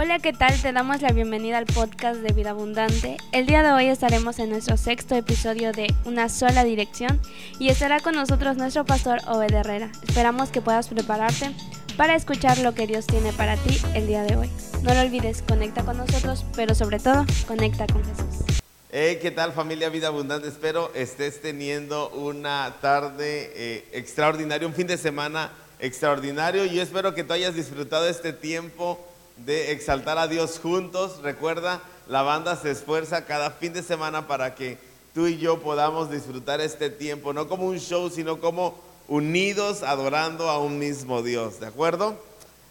Hola, 0.00 0.20
¿qué 0.20 0.32
tal? 0.32 0.56
Te 0.62 0.72
damos 0.72 1.02
la 1.02 1.10
bienvenida 1.10 1.58
al 1.58 1.66
podcast 1.66 2.20
de 2.20 2.32
Vida 2.32 2.50
Abundante. 2.50 3.16
El 3.32 3.46
día 3.46 3.64
de 3.64 3.72
hoy 3.72 3.86
estaremos 3.86 4.38
en 4.38 4.48
nuestro 4.48 4.76
sexto 4.76 5.16
episodio 5.16 5.72
de 5.72 5.92
Una 6.04 6.28
sola 6.28 6.62
dirección 6.62 7.20
y 7.58 7.70
estará 7.70 7.98
con 7.98 8.14
nosotros 8.14 8.56
nuestro 8.56 8.84
pastor 8.84 9.18
Obed 9.26 9.52
Herrera. 9.52 9.90
Esperamos 10.06 10.50
que 10.50 10.60
puedas 10.60 10.86
prepararte 10.86 11.50
para 11.96 12.14
escuchar 12.14 12.58
lo 12.58 12.74
que 12.74 12.86
Dios 12.86 13.08
tiene 13.08 13.32
para 13.32 13.56
ti 13.56 13.76
el 13.96 14.06
día 14.06 14.22
de 14.22 14.36
hoy. 14.36 14.48
No 14.84 14.94
lo 14.94 15.00
olvides, 15.00 15.42
conecta 15.42 15.82
con 15.82 15.96
nosotros, 15.96 16.44
pero 16.54 16.76
sobre 16.76 17.00
todo, 17.00 17.26
conecta 17.48 17.88
con 17.88 18.04
Jesús. 18.04 18.60
Hey, 18.92 19.18
¿qué 19.20 19.32
tal 19.32 19.52
familia 19.52 19.88
Vida 19.88 20.06
Abundante? 20.06 20.46
Espero 20.46 20.92
estés 20.94 21.42
teniendo 21.42 22.10
una 22.10 22.76
tarde 22.80 23.50
eh, 23.52 23.88
extraordinaria, 23.90 24.64
un 24.64 24.74
fin 24.74 24.86
de 24.86 24.96
semana 24.96 25.50
extraordinario. 25.80 26.66
y 26.66 26.78
espero 26.78 27.14
que 27.14 27.24
tú 27.24 27.32
hayas 27.32 27.56
disfrutado 27.56 28.08
este 28.08 28.32
tiempo 28.32 29.04
de 29.44 29.72
exaltar 29.72 30.18
a 30.18 30.28
Dios 30.28 30.58
juntos. 30.62 31.20
Recuerda, 31.22 31.80
la 32.08 32.22
banda 32.22 32.56
se 32.56 32.70
esfuerza 32.70 33.24
cada 33.24 33.50
fin 33.50 33.72
de 33.72 33.82
semana 33.82 34.26
para 34.26 34.54
que 34.54 34.78
tú 35.14 35.26
y 35.26 35.38
yo 35.38 35.60
podamos 35.60 36.10
disfrutar 36.10 36.60
este 36.60 36.90
tiempo, 36.90 37.32
no 37.32 37.48
como 37.48 37.66
un 37.66 37.78
show, 37.78 38.10
sino 38.10 38.40
como 38.40 38.74
unidos 39.08 39.82
adorando 39.82 40.48
a 40.48 40.58
un 40.58 40.78
mismo 40.78 41.22
Dios, 41.22 41.60
¿de 41.60 41.66
acuerdo? 41.66 42.16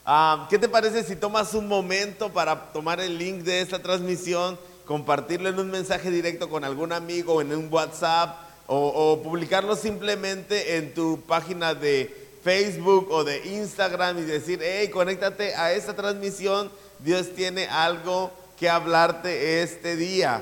Ah, 0.06 0.48
¿Qué 0.50 0.58
te 0.58 0.70
parece 0.70 1.04
si 1.04 1.16
tomas 1.16 1.54
un 1.54 1.68
momento 1.68 2.30
para 2.30 2.72
tomar 2.72 3.02
el 3.02 3.18
link 3.18 3.44
de 3.44 3.62
esta 3.62 3.82
transmisión, 3.82 4.58
compartirlo 4.86 5.50
en 5.50 5.60
un 5.60 5.70
mensaje 5.70 6.10
directo 6.12 6.50
con 6.50 6.64
algún 6.64 6.94
amigo, 6.94 7.42
en 7.42 7.54
un 7.54 7.68
WhatsApp 7.72 8.38
o, 8.68 8.88
o 8.88 9.24
publicarlo 9.24 9.76
simplemente 9.76 10.78
en 10.78 10.94
tu 10.94 11.22
página 11.28 11.74
de 11.74 12.27
Facebook 12.48 13.12
o 13.12 13.26
de 13.26 13.46
Instagram 13.46 14.20
y 14.20 14.22
decir, 14.22 14.62
hey, 14.64 14.88
conéctate 14.88 15.54
a 15.54 15.74
esta 15.74 15.94
transmisión, 15.94 16.72
Dios 17.00 17.36
tiene 17.36 17.68
algo 17.68 18.32
que 18.58 18.70
hablarte 18.70 19.62
este 19.64 19.98
día. 19.98 20.42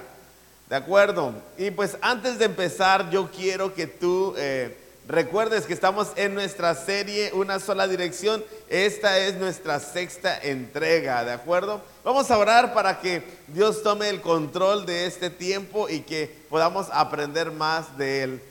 ¿De 0.69 0.75
acuerdo? 0.75 1.33
Y 1.57 1.71
pues 1.71 1.97
antes 2.01 2.37
de 2.37 2.45
empezar, 2.45 3.09
yo 3.09 3.31
quiero 3.31 3.73
que 3.73 3.87
tú 3.87 4.35
eh, 4.37 4.77
recuerdes 5.07 5.65
que 5.65 5.73
estamos 5.73 6.09
en 6.15 6.35
nuestra 6.35 6.75
serie 6.75 7.31
Una 7.33 7.59
sola 7.59 7.87
dirección. 7.87 8.43
Esta 8.69 9.17
es 9.17 9.37
nuestra 9.37 9.79
sexta 9.79 10.37
entrega, 10.37 11.25
¿de 11.25 11.31
acuerdo? 11.31 11.81
Vamos 12.03 12.29
a 12.29 12.37
orar 12.37 12.75
para 12.75 12.99
que 12.99 13.23
Dios 13.47 13.81
tome 13.81 14.09
el 14.09 14.21
control 14.21 14.85
de 14.85 15.07
este 15.07 15.31
tiempo 15.31 15.89
y 15.89 16.01
que 16.01 16.31
podamos 16.51 16.85
aprender 16.91 17.49
más 17.49 17.97
de 17.97 18.21
Él. 18.21 18.41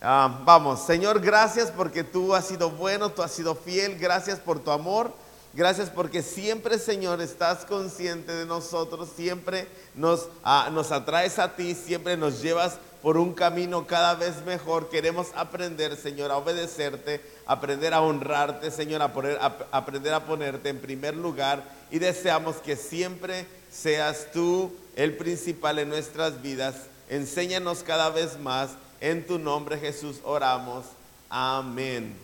Ah, 0.00 0.40
vamos, 0.44 0.80
Señor, 0.84 1.20
gracias 1.20 1.70
porque 1.70 2.04
tú 2.04 2.34
has 2.34 2.46
sido 2.46 2.70
bueno, 2.70 3.10
tú 3.10 3.22
has 3.22 3.32
sido 3.32 3.54
fiel, 3.54 3.98
gracias 3.98 4.38
por 4.38 4.60
tu 4.60 4.70
amor, 4.70 5.12
gracias 5.54 5.88
porque 5.88 6.22
siempre, 6.22 6.78
Señor, 6.78 7.22
estás 7.22 7.64
consciente 7.64 8.32
de 8.32 8.44
nosotros, 8.44 9.08
siempre 9.16 9.66
nos, 9.94 10.28
ah, 10.42 10.68
nos 10.72 10.92
atraes 10.92 11.38
a 11.38 11.56
ti, 11.56 11.74
siempre 11.74 12.16
nos 12.16 12.42
llevas 12.42 12.78
por 13.04 13.16
un 13.18 13.34
camino 13.34 13.86
cada 13.86 14.14
vez 14.14 14.44
mejor. 14.44 14.88
Queremos 14.88 15.28
aprender, 15.34 15.96
Señor, 15.96 16.30
a 16.30 16.38
obedecerte, 16.38 17.20
aprender 17.46 17.94
a 17.94 18.00
honrarte, 18.00 18.70
Señor, 18.70 19.02
a, 19.02 19.06
a 19.06 19.76
aprender 19.76 20.14
a 20.14 20.24
ponerte 20.24 20.70
en 20.70 20.80
primer 20.80 21.14
lugar 21.14 21.62
y 21.90 21.98
deseamos 21.98 22.56
que 22.56 22.76
siempre 22.76 23.46
seas 23.70 24.28
tú 24.32 24.72
el 24.96 25.16
principal 25.16 25.78
en 25.78 25.90
nuestras 25.90 26.40
vidas. 26.40 26.74
Enséñanos 27.08 27.82
cada 27.82 28.08
vez 28.08 28.38
más 28.38 28.70
en 29.00 29.26
tu 29.26 29.38
nombre 29.38 29.78
Jesús 29.78 30.20
oramos. 30.24 30.84
Amén. 31.28 32.14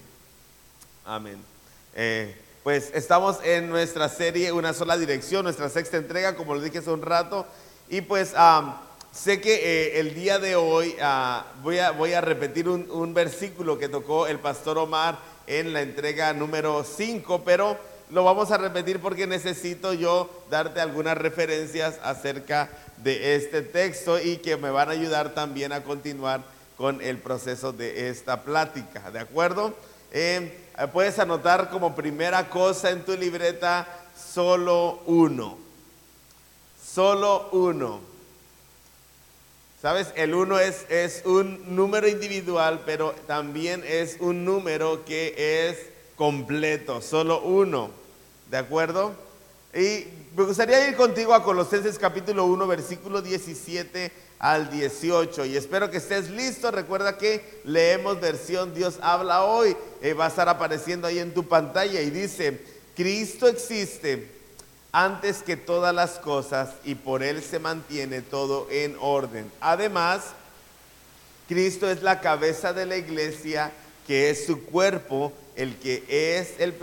Amén. 1.05 1.43
Eh, 1.95 2.35
pues 2.63 2.91
estamos 2.95 3.39
en 3.43 3.69
nuestra 3.69 4.09
serie 4.09 4.53
Una 4.53 4.73
sola 4.73 4.97
dirección, 4.97 5.45
nuestra 5.45 5.69
sexta 5.69 5.97
entrega, 5.97 6.37
como 6.37 6.55
lo 6.55 6.61
dije 6.61 6.79
hace 6.79 6.91
un 6.91 7.03
rato. 7.03 7.47
Y 7.89 8.03
pues 8.03 8.35
sé 9.13 9.41
que 9.41 9.55
eh, 9.55 10.01
el 10.01 10.15
día 10.15 10.39
de 10.39 10.57
hoy 10.57 10.95
ah, 11.01 11.47
voy, 11.63 11.79
a, 11.79 12.21
repetir 12.21 12.69
un, 12.69 12.89
un, 12.91 13.15
versículo 13.15 13.79
que 13.79 13.89
tocó 13.89 14.27
el 14.27 14.39
pastor 14.39 14.79
Omar 14.79 15.19
en 15.47 15.73
la 15.73 15.81
entrega 15.81 16.33
número 16.33 16.85
5, 16.85 17.43
pero 17.45 17.77
lo 18.11 18.25
vamos 18.25 18.51
a 18.51 18.59
repetir 18.59 19.01
porque 19.01 19.27
necesito 19.27 19.93
yo 19.93 20.29
darte 20.51 20.81
algunas 20.81 21.17
referencias 21.17 21.99
acerca 22.03 22.71
de 22.99 23.37
este 23.37 23.63
texto 23.63 24.21
y 24.21 24.37
que 24.37 24.57
me 24.57 24.71
van 24.71 24.89
a 24.89 24.93
ayudar 24.93 25.35
también 25.35 25.73
a 25.73 25.83
continuar 25.83 26.43
con 26.81 27.03
el 27.03 27.19
proceso 27.19 27.75
de 27.75 28.09
esta 28.09 28.43
plática, 28.43 29.11
¿de 29.11 29.19
acuerdo? 29.19 29.75
Eh, 30.13 30.59
puedes 30.95 31.19
anotar 31.19 31.69
como 31.69 31.95
primera 31.95 32.49
cosa 32.49 32.89
en 32.89 33.05
tu 33.05 33.15
libreta 33.19 33.87
solo 34.17 35.03
uno, 35.05 35.59
solo 36.83 37.51
uno. 37.53 38.01
¿Sabes? 39.83 40.09
El 40.17 40.35
uno 40.35 40.59
es, 40.59 40.87
es 40.89 41.21
un 41.27 41.77
número 41.77 42.09
individual, 42.09 42.81
pero 42.87 43.13
también 43.27 43.85
es 43.87 44.17
un 44.19 44.47
número 44.47 45.05
que 45.05 45.69
es 45.69 45.77
completo, 46.17 47.03
solo 47.03 47.43
uno, 47.43 47.91
¿de 48.51 48.57
acuerdo? 48.57 49.13
Y 49.75 50.07
me 50.35 50.45
gustaría 50.45 50.89
ir 50.89 50.97
contigo 50.97 51.35
a 51.35 51.45
Colosenses 51.45 51.99
capítulo 51.99 52.47
1, 52.47 52.67
versículo 52.67 53.21
17 53.21 54.30
al 54.41 54.71
18. 54.71 55.45
Y 55.45 55.57
espero 55.57 55.91
que 55.91 55.99
estés 55.99 56.31
listo. 56.31 56.73
Recuerda 56.73 57.17
que 57.17 57.61
leemos 57.65 58.21
versión 58.21 58.75
Dios 58.75 58.99
habla 59.01 59.45
hoy. 59.45 59.77
Eh, 60.03 60.15
va 60.15 60.25
a 60.25 60.29
estar 60.29 60.49
apareciendo 60.49 61.07
ahí 61.07 61.21
en 61.21 61.33
tu 61.33 61.47
pantalla 61.47 62.01
y 62.01 62.11
dice, 62.11 62.61
Cristo 62.97 63.47
existe 63.47 64.29
antes 64.93 65.43
que 65.43 65.57
todas 65.57 65.95
las 65.95 66.13
cosas 66.13 66.71
y 66.85 66.97
por 66.97 67.23
Él 67.23 67.43
se 67.43 67.61
mantiene 67.61 68.23
todo 68.23 68.67
en 68.71 68.97
orden. 68.99 69.51
Además, 69.61 70.23
Cristo 71.47 71.89
es 71.89 72.03
la 72.03 72.21
cabeza 72.21 72.73
de 72.73 72.87
la 72.87 72.97
iglesia, 72.97 73.73
que 74.07 74.31
es 74.31 74.47
su 74.47 74.65
cuerpo, 74.65 75.33
el 75.55 75.77
que 75.77 76.03
es 76.09 76.59
el, 76.59 76.75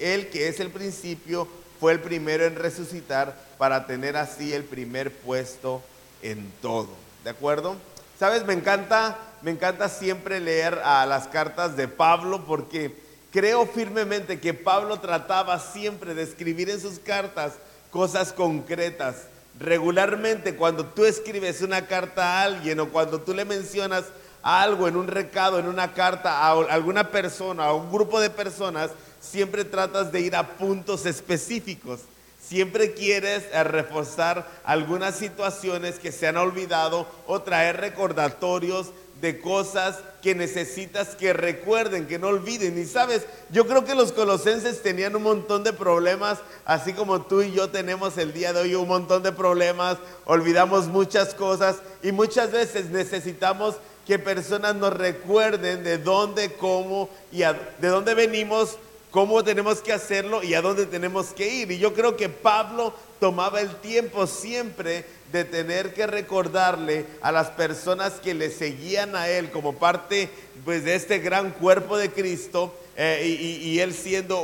el 0.00 0.28
que 0.28 0.48
es 0.48 0.60
el 0.60 0.70
principio, 0.70 1.48
fue 1.78 1.92
el 1.92 2.00
primero 2.00 2.44
en 2.44 2.56
resucitar 2.56 3.38
para 3.58 3.86
tener 3.86 4.16
así 4.16 4.52
el 4.52 4.64
primer 4.64 5.12
puesto 5.12 5.82
en 6.22 6.50
todo. 6.60 7.03
¿De 7.24 7.30
acuerdo? 7.30 7.76
Sabes, 8.18 8.44
me 8.44 8.52
encanta, 8.52 9.16
me 9.40 9.50
encanta 9.50 9.88
siempre 9.88 10.40
leer 10.40 10.78
a 10.84 11.06
las 11.06 11.26
cartas 11.26 11.74
de 11.74 11.88
Pablo 11.88 12.44
porque 12.46 13.02
creo 13.32 13.66
firmemente 13.66 14.38
que 14.38 14.52
Pablo 14.52 15.00
trataba 15.00 15.58
siempre 15.58 16.14
de 16.14 16.22
escribir 16.22 16.68
en 16.68 16.80
sus 16.80 16.98
cartas 16.98 17.54
cosas 17.90 18.32
concretas. 18.32 19.24
Regularmente 19.58 20.54
cuando 20.54 20.84
tú 20.84 21.06
escribes 21.06 21.62
una 21.62 21.86
carta 21.86 22.24
a 22.24 22.42
alguien 22.42 22.78
o 22.80 22.90
cuando 22.90 23.20
tú 23.20 23.32
le 23.32 23.46
mencionas 23.46 24.04
algo 24.42 24.86
en 24.86 24.96
un 24.96 25.08
recado, 25.08 25.58
en 25.58 25.66
una 25.66 25.94
carta 25.94 26.40
a 26.40 26.50
alguna 26.50 27.10
persona, 27.10 27.64
a 27.64 27.72
un 27.72 27.90
grupo 27.90 28.20
de 28.20 28.28
personas, 28.28 28.90
siempre 29.18 29.64
tratas 29.64 30.12
de 30.12 30.20
ir 30.20 30.36
a 30.36 30.46
puntos 30.46 31.06
específicos. 31.06 32.00
Siempre 32.46 32.92
quieres 32.92 33.44
eh, 33.52 33.64
reforzar 33.64 34.46
algunas 34.64 35.16
situaciones 35.16 35.98
que 35.98 36.12
se 36.12 36.26
han 36.26 36.36
olvidado 36.36 37.06
o 37.26 37.42
traer 37.42 37.78
recordatorios 37.78 38.90
de 39.20 39.40
cosas 39.40 40.00
que 40.22 40.34
necesitas 40.34 41.16
que 41.16 41.32
recuerden, 41.32 42.06
que 42.06 42.18
no 42.18 42.28
olviden. 42.28 42.78
Y 42.78 42.84
sabes, 42.84 43.22
yo 43.50 43.66
creo 43.66 43.84
que 43.84 43.94
los 43.94 44.12
colosenses 44.12 44.82
tenían 44.82 45.16
un 45.16 45.22
montón 45.22 45.64
de 45.64 45.72
problemas, 45.72 46.40
así 46.66 46.92
como 46.92 47.22
tú 47.22 47.40
y 47.40 47.52
yo 47.52 47.70
tenemos 47.70 48.18
el 48.18 48.34
día 48.34 48.52
de 48.52 48.60
hoy 48.60 48.74
un 48.74 48.88
montón 48.88 49.22
de 49.22 49.32
problemas, 49.32 49.96
olvidamos 50.26 50.88
muchas 50.88 51.34
cosas 51.34 51.76
y 52.02 52.12
muchas 52.12 52.52
veces 52.52 52.90
necesitamos 52.90 53.76
que 54.06 54.18
personas 54.18 54.74
nos 54.74 54.92
recuerden 54.92 55.82
de 55.82 55.96
dónde, 55.96 56.52
cómo 56.52 57.08
y 57.32 57.38
de 57.38 57.88
dónde 57.88 58.12
venimos 58.12 58.76
cómo 59.14 59.44
tenemos 59.44 59.80
que 59.80 59.92
hacerlo 59.92 60.42
y 60.42 60.54
a 60.54 60.60
dónde 60.60 60.86
tenemos 60.86 61.26
que 61.26 61.48
ir. 61.48 61.70
Y 61.70 61.78
yo 61.78 61.94
creo 61.94 62.16
que 62.16 62.28
Pablo 62.28 62.92
tomaba 63.20 63.60
el 63.60 63.76
tiempo 63.76 64.26
siempre 64.26 65.04
de 65.30 65.44
tener 65.44 65.94
que 65.94 66.08
recordarle 66.08 67.06
a 67.22 67.30
las 67.30 67.48
personas 67.50 68.14
que 68.14 68.34
le 68.34 68.50
seguían 68.50 69.14
a 69.14 69.28
él 69.28 69.52
como 69.52 69.76
parte 69.76 70.28
pues, 70.64 70.82
de 70.82 70.96
este 70.96 71.20
gran 71.20 71.52
cuerpo 71.52 71.96
de 71.96 72.10
Cristo 72.10 72.74
eh, 72.96 73.24
y, 73.24 73.78
él 73.78 73.94
siendo 73.94 74.42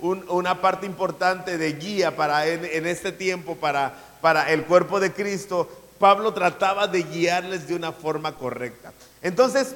una 0.00 0.62
parte 0.62 0.86
importante 0.86 1.58
de 1.58 1.74
guía 1.74 2.16
para 2.16 2.46
en, 2.46 2.64
en 2.64 2.86
este 2.86 3.12
tiempo 3.12 3.56
para, 3.56 3.94
para 4.22 4.50
el 4.50 4.64
cuerpo 4.64 4.98
de 4.98 5.12
Cristo, 5.12 5.68
Pablo 5.98 6.32
trataba 6.32 6.86
de 6.86 7.02
guiarles 7.02 7.68
de 7.68 7.74
una 7.74 7.92
forma 7.92 8.34
correcta. 8.34 8.94
Entonces, 9.20 9.74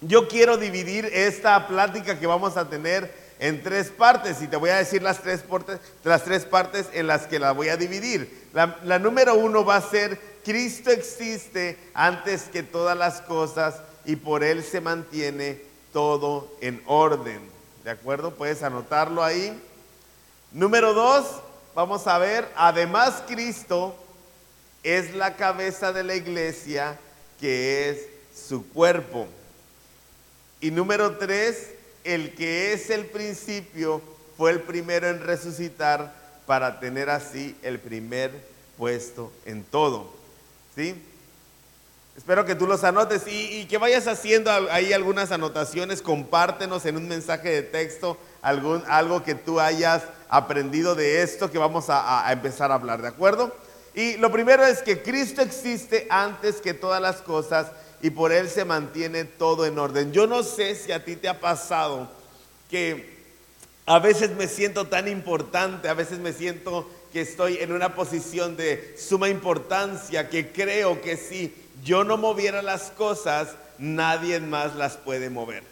yo 0.00 0.28
quiero 0.28 0.58
dividir 0.58 1.06
esta 1.06 1.66
plática 1.66 2.20
que 2.20 2.26
vamos 2.28 2.56
a 2.56 2.68
tener 2.68 3.17
en 3.38 3.62
tres 3.62 3.88
partes 3.90 4.42
y 4.42 4.48
te 4.48 4.56
voy 4.56 4.70
a 4.70 4.76
decir 4.76 5.02
las 5.02 5.22
tres, 5.22 5.44
las 6.04 6.24
tres 6.24 6.44
partes 6.44 6.86
en 6.92 7.06
las 7.06 7.26
que 7.26 7.38
la 7.38 7.52
voy 7.52 7.68
a 7.68 7.76
dividir. 7.76 8.48
La 8.52 8.98
número 8.98 9.34
uno 9.34 9.64
va 9.64 9.76
a 9.76 9.82
ser, 9.82 10.18
Cristo 10.44 10.90
existe 10.90 11.78
antes 11.94 12.44
que 12.44 12.62
todas 12.62 12.96
las 12.96 13.20
cosas 13.20 13.76
y 14.04 14.16
por 14.16 14.42
Él 14.42 14.64
se 14.64 14.80
mantiene 14.80 15.60
todo 15.92 16.50
en 16.60 16.82
orden. 16.86 17.40
¿De 17.84 17.90
acuerdo? 17.90 18.34
Puedes 18.34 18.62
anotarlo 18.62 19.22
ahí. 19.22 19.62
Número 20.50 20.94
dos, 20.94 21.26
vamos 21.74 22.06
a 22.06 22.18
ver, 22.18 22.48
además 22.56 23.22
Cristo 23.26 23.94
es 24.82 25.14
la 25.14 25.36
cabeza 25.36 25.92
de 25.92 26.02
la 26.02 26.14
iglesia 26.14 26.98
que 27.38 27.90
es 27.90 27.98
su 28.34 28.66
cuerpo. 28.68 29.26
Y 30.60 30.70
número 30.70 31.18
tres, 31.18 31.68
el 32.14 32.34
que 32.34 32.72
es 32.72 32.90
el 32.90 33.06
principio 33.06 34.00
fue 34.36 34.50
el 34.52 34.60
primero 34.60 35.08
en 35.08 35.20
resucitar 35.20 36.14
para 36.46 36.80
tener 36.80 37.10
así 37.10 37.56
el 37.62 37.78
primer 37.78 38.32
puesto 38.76 39.32
en 39.44 39.64
todo. 39.64 40.10
¿Sí? 40.74 40.94
Espero 42.16 42.44
que 42.44 42.54
tú 42.54 42.66
los 42.66 42.82
anotes 42.82 43.22
y, 43.26 43.66
que 43.66 43.78
vayas 43.78 44.08
haciendo 44.08 44.50
ahí 44.70 44.92
algunas 44.92 45.30
anotaciones, 45.30 46.02
compártenos 46.02 46.84
en 46.86 46.96
un 46.96 47.06
mensaje 47.06 47.48
de 47.50 47.62
texto 47.62 48.16
algún, 48.42 48.82
algo 48.88 49.22
que 49.22 49.34
tú 49.34 49.60
hayas 49.60 50.02
aprendido 50.28 50.94
de 50.94 51.22
esto 51.22 51.50
que 51.50 51.58
vamos 51.58 51.86
a 51.88 52.28
empezar 52.32 52.72
a 52.72 52.74
hablar, 52.74 53.02
¿de 53.02 53.08
acuerdo? 53.08 53.54
Y 53.94 54.16
lo 54.16 54.30
primero 54.30 54.64
es 54.64 54.82
que 54.82 55.02
Cristo 55.02 55.42
existe 55.42 56.06
antes 56.08 56.60
que 56.60 56.72
todas 56.74 57.02
las 57.02 57.16
cosas 57.16 57.66
y 58.02 58.10
por 58.10 58.32
Él 58.32 58.48
se 58.48 58.64
mantiene 58.64 59.24
todo 59.24 59.66
en 59.66 59.78
orden. 59.78 60.12
Yo 60.12 60.26
no 60.26 60.42
sé 60.42 60.74
si 60.74 60.92
a 60.92 61.04
ti 61.04 61.16
te 61.16 61.28
ha 61.28 61.40
pasado 61.40 62.08
que 62.70 63.18
a 63.86 63.98
veces 63.98 64.30
me 64.30 64.48
siento 64.48 64.86
tan 64.86 65.08
importante, 65.08 65.88
a 65.88 65.94
veces 65.94 66.18
me 66.18 66.32
siento 66.32 66.88
que 67.12 67.22
estoy 67.22 67.58
en 67.58 67.72
una 67.72 67.94
posición 67.94 68.56
de 68.56 68.94
suma 68.98 69.28
importancia, 69.28 70.28
que 70.28 70.52
creo 70.52 71.00
que 71.00 71.16
si 71.16 71.54
yo 71.82 72.04
no 72.04 72.16
moviera 72.16 72.60
las 72.62 72.90
cosas, 72.90 73.48
nadie 73.78 74.40
más 74.40 74.74
las 74.76 74.96
puede 74.96 75.30
mover. 75.30 75.62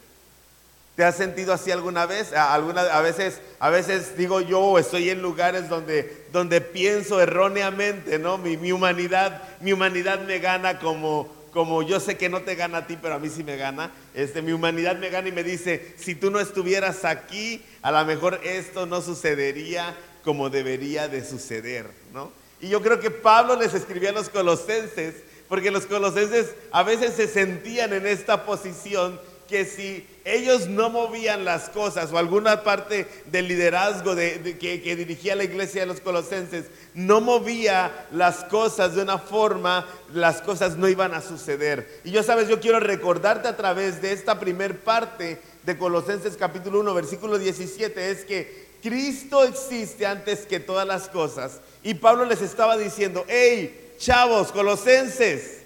¿Te 0.96 1.04
has 1.04 1.16
sentido 1.16 1.52
así 1.52 1.70
alguna 1.70 2.06
vez? 2.06 2.32
A, 2.32 2.58
veces, 3.02 3.42
a 3.58 3.68
veces 3.68 4.16
digo 4.16 4.40
yo, 4.40 4.78
estoy 4.78 5.10
en 5.10 5.20
lugares 5.20 5.68
donde, 5.68 6.24
donde 6.32 6.62
pienso 6.62 7.20
erróneamente, 7.20 8.18
¿no? 8.18 8.38
Mi, 8.38 8.72
humanidad, 8.72 9.42
mi 9.60 9.74
humanidad 9.74 10.20
me 10.20 10.38
gana 10.38 10.78
como, 10.78 11.30
como 11.56 11.82
yo 11.82 12.00
sé 12.00 12.18
que 12.18 12.28
no 12.28 12.42
te 12.42 12.54
gana 12.54 12.76
a 12.76 12.86
ti, 12.86 12.98
pero 13.00 13.14
a 13.14 13.18
mí 13.18 13.30
sí 13.30 13.42
me 13.42 13.56
gana. 13.56 13.90
Este, 14.12 14.42
mi 14.42 14.52
humanidad 14.52 14.98
me 14.98 15.08
gana 15.08 15.30
y 15.30 15.32
me 15.32 15.42
dice, 15.42 15.94
si 15.96 16.14
tú 16.14 16.30
no 16.30 16.38
estuvieras 16.38 17.06
aquí, 17.06 17.64
a 17.80 17.90
lo 17.90 18.04
mejor 18.04 18.38
esto 18.44 18.84
no 18.84 19.00
sucedería 19.00 19.96
como 20.22 20.50
debería 20.50 21.08
de 21.08 21.24
suceder, 21.24 21.86
¿no? 22.12 22.30
Y 22.60 22.68
yo 22.68 22.82
creo 22.82 23.00
que 23.00 23.10
Pablo 23.10 23.56
les 23.56 23.72
escribía 23.72 24.10
a 24.10 24.12
los 24.12 24.28
colosenses 24.28 25.14
porque 25.48 25.70
los 25.70 25.86
colosenses 25.86 26.54
a 26.72 26.82
veces 26.82 27.14
se 27.14 27.26
sentían 27.26 27.94
en 27.94 28.06
esta 28.06 28.44
posición 28.44 29.18
que 29.48 29.64
si 29.64 30.06
ellos 30.24 30.68
no 30.68 30.90
movían 30.90 31.44
las 31.44 31.68
cosas 31.68 32.12
o 32.12 32.18
alguna 32.18 32.62
parte 32.62 33.06
del 33.26 33.48
liderazgo 33.48 34.14
de, 34.14 34.56
que, 34.58 34.82
que, 34.82 34.96
dirigía 34.96 35.36
la 35.36 35.44
iglesia 35.44 35.82
de 35.82 35.86
los 35.86 36.00
colosenses 36.00 36.66
no 36.94 37.20
movía 37.20 38.06
las 38.10 38.44
cosas 38.44 38.94
de 38.94 39.02
una 39.02 39.18
forma, 39.18 39.86
las 40.12 40.42
cosas 40.42 40.76
no 40.76 40.88
iban 40.88 41.14
a 41.14 41.20
suceder. 41.20 42.00
Y 42.04 42.10
yo 42.10 42.22
sabes, 42.22 42.48
yo 42.48 42.60
quiero 42.60 42.80
recordarte 42.80 43.48
a 43.48 43.56
través 43.56 44.02
de 44.02 44.12
esta 44.12 44.40
primer 44.40 44.80
parte 44.80 45.38
de 45.62 45.78
Colosenses 45.78 46.36
capítulo 46.36 46.80
1, 46.80 46.94
versículo 46.94 47.38
17, 47.38 48.10
es 48.10 48.24
que 48.24 48.66
Cristo 48.82 49.44
existe 49.44 50.06
antes 50.06 50.46
que 50.46 50.60
todas 50.60 50.86
las 50.86 51.08
cosas. 51.08 51.60
Y 51.82 51.94
Pablo 51.94 52.24
les 52.24 52.40
estaba 52.40 52.76
diciendo, 52.76 53.24
hey, 53.28 53.92
chavos, 53.98 54.52
colosenses, 54.52 55.62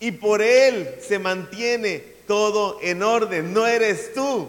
y 0.00 0.12
por 0.12 0.40
Él 0.40 0.96
se 1.06 1.18
mantiene 1.18 2.02
todo 2.30 2.78
en 2.80 3.02
orden. 3.02 3.52
No 3.52 3.66
eres 3.66 4.14
tú, 4.14 4.48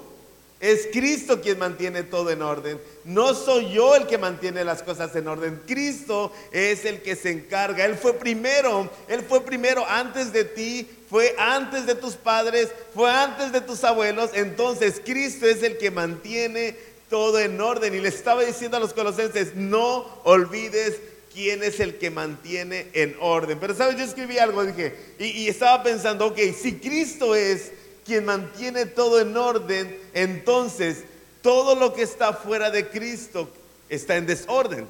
es 0.60 0.88
Cristo 0.94 1.42
quien 1.42 1.58
mantiene 1.58 2.04
todo 2.04 2.30
en 2.30 2.44
orden. 2.44 2.80
No 3.06 3.34
soy 3.34 3.72
yo 3.72 3.96
el 3.96 4.06
que 4.06 4.20
mantiene 4.20 4.64
las 4.64 4.84
cosas 4.84 5.16
en 5.16 5.28
orden. 5.28 5.64
Cristo 5.66 6.32
es 6.52 6.86
el 6.86 7.02
que 7.02 7.16
se 7.16 7.32
encarga. 7.32 7.84
Él 7.84 7.96
fue 7.96 8.14
primero. 8.14 8.88
Él 9.08 9.24
fue 9.28 9.42
primero 9.42 9.84
antes 9.88 10.32
de 10.32 10.46
ti. 10.46 10.88
Fue 11.10 11.34
antes 11.40 11.88
de 11.88 11.96
tus 11.96 12.14
padres. 12.14 12.70
Fue 12.94 13.10
antes 13.10 13.52
de 13.52 13.62
tus 13.62 13.84
abuelos. 13.84 14.30
Entonces 14.36 15.02
Cristo 15.04 15.48
es 15.48 15.64
el 15.64 15.80
que 15.80 15.90
mantiene 15.90 16.76
todo 17.10 17.40
en 17.40 17.60
orden. 17.60 17.96
Y 17.96 18.00
le 18.00 18.10
estaba 18.10 18.44
diciendo 18.44 18.78
a 18.78 18.80
los 18.80 18.94
colosenses, 18.94 19.56
no 19.56 20.06
olvides 20.24 21.00
quién 21.34 21.64
es 21.64 21.80
el 21.80 21.98
que 21.98 22.10
mantiene 22.10 22.88
en 22.94 23.16
orden. 23.20 23.60
Pero 23.60 23.76
sabes, 23.76 23.98
yo 23.98 24.04
escribí 24.04 24.38
algo, 24.38 24.66
dije, 24.66 24.96
y, 25.20 25.48
estaba 25.48 25.84
pensando, 25.84 26.28
ok, 26.28 26.40
si 26.60 26.76
Cristo 26.76 27.36
es 27.36 27.72
quien 28.06 28.26
mantiene 28.26 28.86
todo 28.86 29.20
en 29.20 29.36
orden, 29.36 29.98
entonces 30.14 31.04
todo 31.42 31.76
lo 31.76 31.94
que 31.94 32.04
está 32.04 32.34
fuera 32.34 32.70
de 32.70 32.90
Cristo 32.90 33.50
está 33.90 34.18
en 34.18 34.26
desorden. 34.26 34.88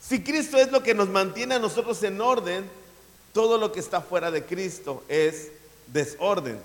Si 0.00 0.22
Cristo 0.22 0.56
es 0.56 0.70
lo 0.70 0.82
que 0.82 0.94
nos 0.94 1.08
mantiene 1.08 1.56
a 1.56 1.58
nosotros 1.58 2.02
en 2.02 2.20
orden, 2.20 2.68
todo 3.32 3.58
lo 3.58 3.72
que 3.72 3.80
está 3.80 4.00
fuera 4.00 4.30
de 4.30 4.44
Cristo 4.44 5.04
es 5.08 5.48
desorden. 5.86 6.58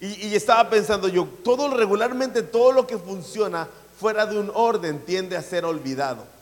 Y, 0.00 0.28
y, 0.28 0.34
estaba 0.34 0.68
pensando 0.68 1.08
yo, 1.08 1.26
todo 1.42 1.74
regularmente, 1.74 2.42
todo 2.42 2.72
lo 2.72 2.86
que 2.86 2.98
funciona 2.98 3.66
fuera 3.98 4.26
de 4.26 4.38
un 4.38 4.50
orden 4.52 4.98
tiende 5.00 5.36
a 5.38 5.42
ser 5.42 5.64
olvidado 5.64 6.35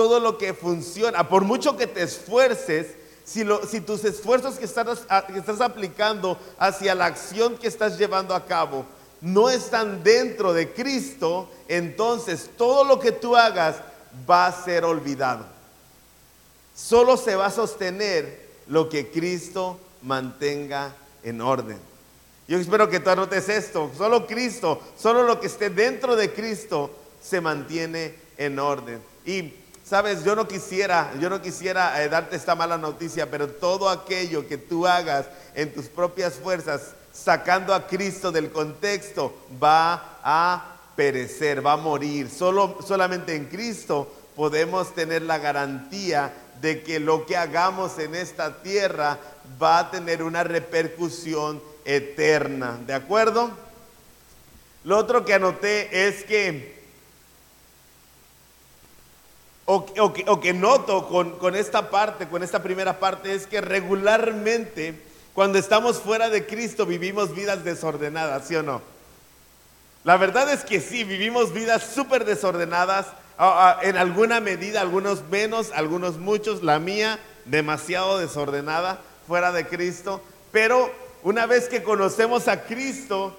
todo 0.00 0.18
lo 0.18 0.38
que 0.38 0.54
funciona, 0.54 1.28
por 1.28 1.44
mucho 1.44 1.76
que 1.76 1.86
te 1.86 2.02
esfuerces, 2.02 2.86
si, 3.22 3.44
tus 3.82 4.02
esfuerzos 4.02 4.54
que 4.54 4.64
estás, 4.64 5.00
que 5.26 5.38
estás 5.38 5.60
aplicando 5.60 6.38
hacia 6.58 6.94
la 6.94 7.04
acción 7.04 7.58
que 7.58 7.68
estás 7.68 7.98
llevando 7.98 8.34
a 8.34 8.46
cabo 8.46 8.86
no 9.20 9.50
están 9.50 10.02
dentro 10.02 10.54
de 10.54 10.72
Cristo, 10.72 11.50
entonces 11.68 12.48
todo 12.56 12.82
lo 12.82 12.98
que 12.98 13.12
tú 13.12 13.36
hagas 13.36 13.76
va 14.28 14.46
a 14.46 14.64
ser 14.64 14.86
olvidado. 14.86 15.44
Solo 16.74 17.18
se 17.18 17.36
va 17.36 17.44
a 17.44 17.50
sostener 17.50 18.48
lo 18.68 18.88
que 18.88 19.10
Cristo 19.10 19.78
mantenga 20.00 20.94
en 21.22 21.42
orden. 21.42 21.78
Yo 22.48 22.56
espero 22.56 22.88
que 22.88 23.00
tú 23.00 23.10
anotes 23.10 23.50
esto. 23.50 23.90
Solo 23.98 24.26
Cristo, 24.26 24.80
solo 24.98 25.24
lo 25.24 25.38
que 25.38 25.48
esté 25.48 25.68
dentro 25.68 26.16
de 26.16 26.32
Cristo 26.32 26.90
se 27.20 27.42
mantiene 27.42 28.14
en 28.38 28.58
orden. 28.58 29.02
Y 29.26 29.59
Sabes, 29.90 30.22
yo 30.22 30.36
no 30.36 30.46
quisiera, 30.46 31.12
yo 31.18 31.28
no 31.28 31.42
quisiera 31.42 32.00
eh, 32.00 32.08
darte 32.08 32.36
esta 32.36 32.54
mala 32.54 32.78
noticia, 32.78 33.28
pero 33.28 33.48
todo 33.48 33.88
aquello 33.88 34.46
que 34.46 34.56
tú 34.56 34.86
hagas 34.86 35.26
en 35.52 35.74
tus 35.74 35.86
propias 35.86 36.34
fuerzas, 36.34 36.92
sacando 37.12 37.74
a 37.74 37.88
Cristo 37.88 38.30
del 38.30 38.52
contexto, 38.52 39.34
va 39.60 40.20
a 40.22 40.76
perecer, 40.94 41.66
va 41.66 41.72
a 41.72 41.76
morir. 41.76 42.30
Solo, 42.30 42.78
solamente 42.86 43.34
en 43.34 43.46
Cristo 43.46 44.08
podemos 44.36 44.94
tener 44.94 45.22
la 45.22 45.38
garantía 45.38 46.32
de 46.60 46.84
que 46.84 47.00
lo 47.00 47.26
que 47.26 47.36
hagamos 47.36 47.98
en 47.98 48.14
esta 48.14 48.62
tierra 48.62 49.18
va 49.60 49.80
a 49.80 49.90
tener 49.90 50.22
una 50.22 50.44
repercusión 50.44 51.60
eterna. 51.84 52.78
¿De 52.86 52.94
acuerdo? 52.94 53.50
Lo 54.84 54.98
otro 54.98 55.24
que 55.24 55.34
anoté 55.34 56.06
es 56.06 56.22
que 56.22 56.79
o, 59.72 60.40
que, 60.40 60.52
noto 60.52 61.06
con, 61.06 61.38
con 61.38 61.54
esta 61.54 61.90
parte, 61.90 62.26
con 62.26 62.42
esta 62.42 62.60
primera 62.60 62.98
parte, 62.98 63.34
es 63.34 63.46
que 63.46 63.60
regularmente 63.60 65.00
cuando 65.32 65.58
estamos 65.58 65.98
fuera 66.00 66.28
de 66.28 66.44
Cristo 66.44 66.86
vivimos 66.86 67.34
vidas 67.34 67.62
desordenadas, 67.62 68.48
¿sí 68.48 68.56
o 68.56 68.64
no? 68.64 68.82
La 70.02 70.16
verdad 70.16 70.52
es 70.52 70.64
que 70.64 70.80
sí, 70.80 71.04
vivimos 71.04 71.52
vidas 71.52 71.84
súper 71.94 72.24
desordenadas, 72.24 73.06
en 73.82 73.96
alguna 73.96 74.40
medida, 74.40 74.80
algunos 74.80 75.22
menos, 75.30 75.70
algunos 75.72 76.18
muchos, 76.18 76.62
la 76.62 76.78
mía 76.78 77.20
demasiado 77.44 78.18
desordenada, 78.18 79.00
fuera 79.28 79.52
de 79.52 79.66
Cristo, 79.66 80.20
pero 80.50 80.90
una 81.22 81.46
vez 81.46 81.68
que 81.68 81.82
conocemos 81.82 82.48
a 82.48 82.64
Cristo, 82.64 83.36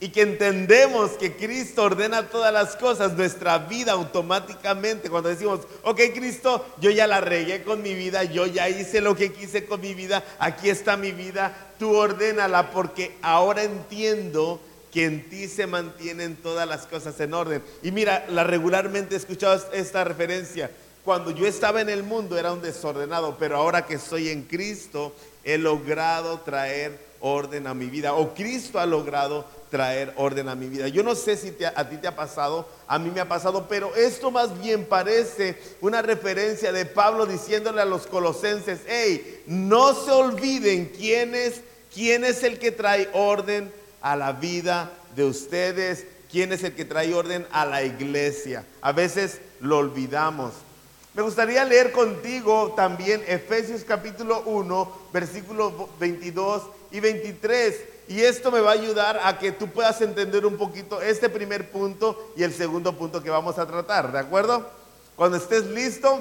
y 0.00 0.10
que 0.10 0.22
entendemos 0.22 1.12
que 1.12 1.34
Cristo 1.34 1.82
ordena 1.82 2.28
todas 2.28 2.52
las 2.52 2.76
cosas, 2.76 3.14
nuestra 3.14 3.58
vida 3.58 3.92
automáticamente, 3.92 5.10
cuando 5.10 5.28
decimos, 5.28 5.60
ok 5.82 6.00
Cristo, 6.14 6.64
yo 6.80 6.90
ya 6.90 7.08
la 7.08 7.20
regué 7.20 7.64
con 7.64 7.82
mi 7.82 7.94
vida, 7.94 8.22
yo 8.22 8.46
ya 8.46 8.68
hice 8.68 9.00
lo 9.00 9.16
que 9.16 9.32
quise 9.32 9.64
con 9.64 9.80
mi 9.80 9.94
vida, 9.94 10.24
aquí 10.38 10.70
está 10.70 10.96
mi 10.96 11.10
vida, 11.10 11.72
tú 11.80 11.96
ordénala 11.96 12.70
porque 12.70 13.16
ahora 13.22 13.64
entiendo 13.64 14.60
que 14.92 15.04
en 15.04 15.28
ti 15.28 15.48
se 15.48 15.66
mantienen 15.66 16.36
todas 16.36 16.66
las 16.66 16.86
cosas 16.86 17.18
en 17.20 17.34
orden. 17.34 17.62
Y 17.82 17.90
mira, 17.90 18.24
la 18.30 18.44
regularmente 18.44 19.14
he 19.14 19.18
escuchado 19.18 19.60
esta 19.72 20.02
referencia. 20.04 20.70
Cuando 21.04 21.30
yo 21.30 21.46
estaba 21.46 21.80
en 21.80 21.88
el 21.88 22.02
mundo 22.02 22.38
era 22.38 22.52
un 22.52 22.62
desordenado, 22.62 23.36
pero 23.38 23.56
ahora 23.56 23.84
que 23.84 23.94
estoy 23.94 24.28
en 24.28 24.44
Cristo, 24.44 25.14
he 25.44 25.58
logrado 25.58 26.40
traer 26.40 26.98
orden 27.20 27.66
a 27.66 27.74
mi 27.74 27.86
vida, 27.86 28.14
o 28.14 28.34
Cristo 28.34 28.78
ha 28.78 28.86
logrado 28.86 29.44
traer 29.70 30.12
orden 30.16 30.48
a 30.48 30.54
mi 30.54 30.66
vida. 30.68 30.88
Yo 30.88 31.02
no 31.02 31.14
sé 31.14 31.36
si 31.36 31.54
a 31.64 31.88
ti 31.88 31.96
te 31.96 32.08
ha 32.08 32.16
pasado, 32.16 32.68
a 32.86 32.98
mí 32.98 33.10
me 33.10 33.20
ha 33.20 33.28
pasado, 33.28 33.66
pero 33.68 33.94
esto 33.94 34.30
más 34.30 34.58
bien 34.60 34.86
parece 34.86 35.58
una 35.80 36.02
referencia 36.02 36.72
de 36.72 36.86
Pablo 36.86 37.26
diciéndole 37.26 37.80
a 37.80 37.86
los 37.86 38.06
colosenses, 38.06 38.80
hey, 38.86 39.42
no 39.46 39.94
se 39.94 40.10
olviden 40.10 40.92
quién 40.96 41.34
es, 41.34 41.60
quién 41.92 42.24
es 42.24 42.42
el 42.42 42.58
que 42.58 42.70
trae 42.70 43.08
orden 43.12 43.72
a 44.00 44.16
la 44.16 44.32
vida 44.32 44.90
de 45.14 45.24
ustedes, 45.24 46.06
quién 46.30 46.52
es 46.52 46.62
el 46.62 46.74
que 46.74 46.84
trae 46.84 47.12
orden 47.14 47.46
a 47.52 47.64
la 47.64 47.82
iglesia. 47.82 48.64
A 48.80 48.92
veces 48.92 49.40
lo 49.60 49.78
olvidamos. 49.78 50.52
Me 51.14 51.22
gustaría 51.22 51.64
leer 51.64 51.90
contigo 51.90 52.74
también 52.76 53.22
Efesios 53.26 53.82
capítulo 53.82 54.42
1, 54.42 54.92
versículos 55.12 55.72
22 55.98 56.62
y 56.92 57.00
23. 57.00 57.74
Y 58.08 58.22
esto 58.22 58.50
me 58.50 58.60
va 58.60 58.70
a 58.70 58.74
ayudar 58.74 59.20
a 59.22 59.38
que 59.38 59.52
tú 59.52 59.68
puedas 59.68 60.00
entender 60.00 60.46
un 60.46 60.56
poquito 60.56 61.02
este 61.02 61.28
primer 61.28 61.70
punto 61.70 62.32
y 62.36 62.42
el 62.42 62.54
segundo 62.54 62.96
punto 62.96 63.22
que 63.22 63.28
vamos 63.28 63.58
a 63.58 63.66
tratar, 63.66 64.10
¿de 64.12 64.18
acuerdo? 64.18 64.66
Cuando 65.14 65.36
estés 65.36 65.66
listo, 65.66 66.20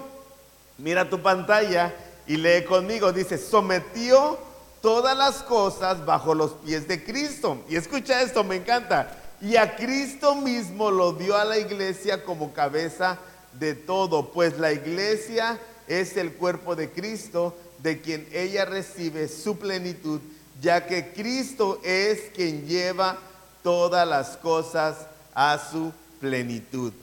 mira 0.78 1.10
tu 1.10 1.22
pantalla 1.22 1.94
y 2.28 2.36
lee 2.36 2.66
conmigo. 2.66 3.14
Dice, 3.14 3.38
sometió 3.38 4.38
todas 4.82 5.18
las 5.18 5.44
cosas 5.44 6.06
bajo 6.06 6.36
los 6.36 6.52
pies 6.54 6.88
de 6.88 7.04
Cristo. 7.04 7.64
Y 7.70 7.78
escucha 7.78 8.22
esto, 8.22 8.44
me 8.44 8.58
encanta. 8.58 9.16
Y 9.40 9.56
a 9.56 9.76
Cristo 9.76 10.36
mismo 10.36 10.92
lo 10.92 11.14
dio 11.14 11.38
a 11.38 11.46
la 11.46 11.58
iglesia 11.58 12.24
como 12.24 12.54
cabeza 12.54 13.18
de 13.54 13.76
todo, 13.76 14.32
pues 14.32 14.60
la 14.60 14.72
iglesia 14.72 15.60
es 15.88 16.18
el 16.18 16.34
cuerpo 16.34 16.76
de 16.76 16.92
Cristo, 16.92 17.56
de 17.80 18.02
quien 18.02 18.28
ella 18.34 18.66
recibe 18.66 19.28
su 19.28 19.58
plenitud, 19.58 20.20
ya 20.62 20.86
que 20.86 21.14
Cristo 21.14 21.80
es 21.84 22.32
quien 22.34 22.68
lleva 22.68 23.18
todas 23.64 24.08
las 24.08 24.38
cosas 24.38 24.96
a 25.34 25.60
su 25.72 25.92
plenitud. 26.20 26.94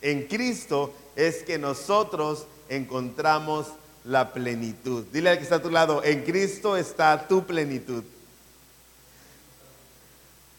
En 0.00 0.26
Cristo 0.26 0.92
es 1.16 1.42
que 1.42 1.58
nosotros 1.58 2.46
encontramos 2.68 3.66
la 4.04 4.32
plenitud. 4.32 5.04
Dile 5.12 5.30
al 5.30 5.38
que 5.38 5.44
está 5.44 5.56
a 5.56 5.62
tu 5.62 5.70
lado, 5.70 6.02
en 6.04 6.22
Cristo 6.22 6.76
está 6.76 7.26
tu 7.26 7.44
plenitud. 7.44 8.04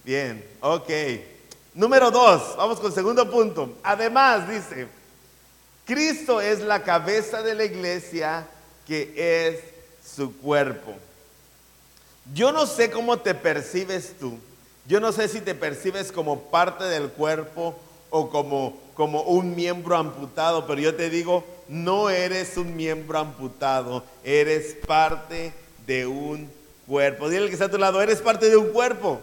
Bien, 0.03 0.43
ok. 0.61 0.89
Número 1.73 2.09
dos, 2.09 2.55
vamos 2.57 2.79
con 2.79 2.87
el 2.87 2.93
segundo 2.93 3.29
punto. 3.29 3.77
Además, 3.83 4.49
dice, 4.49 4.87
Cristo 5.85 6.41
es 6.41 6.61
la 6.61 6.83
cabeza 6.83 7.41
de 7.41 7.55
la 7.55 7.63
iglesia 7.63 8.47
que 8.87 9.13
es 9.15 9.59
su 10.15 10.35
cuerpo. 10.37 10.95
Yo 12.33 12.51
no 12.51 12.65
sé 12.65 12.91
cómo 12.91 13.19
te 13.19 13.33
percibes 13.33 14.13
tú. 14.19 14.38
Yo 14.86 15.00
no 15.00 15.12
sé 15.12 15.27
si 15.27 15.41
te 15.41 15.55
percibes 15.55 16.12
como 16.12 16.39
parte 16.43 16.83
del 16.83 17.09
cuerpo 17.09 17.75
o 18.09 18.29
como, 18.29 18.77
como 18.95 19.21
un 19.21 19.55
miembro 19.55 19.95
amputado, 19.95 20.65
pero 20.65 20.81
yo 20.81 20.95
te 20.95 21.09
digo, 21.09 21.43
no 21.67 22.09
eres 22.09 22.57
un 22.57 22.75
miembro 22.75 23.19
amputado, 23.19 24.03
eres 24.24 24.75
parte 24.88 25.53
de 25.86 26.07
un 26.07 26.50
cuerpo. 26.88 27.29
Dile 27.29 27.43
al 27.43 27.48
que 27.48 27.53
está 27.53 27.65
a 27.65 27.71
tu 27.71 27.77
lado, 27.77 28.01
eres 28.01 28.19
parte 28.19 28.50
de 28.50 28.57
un 28.57 28.69
cuerpo. 28.69 29.19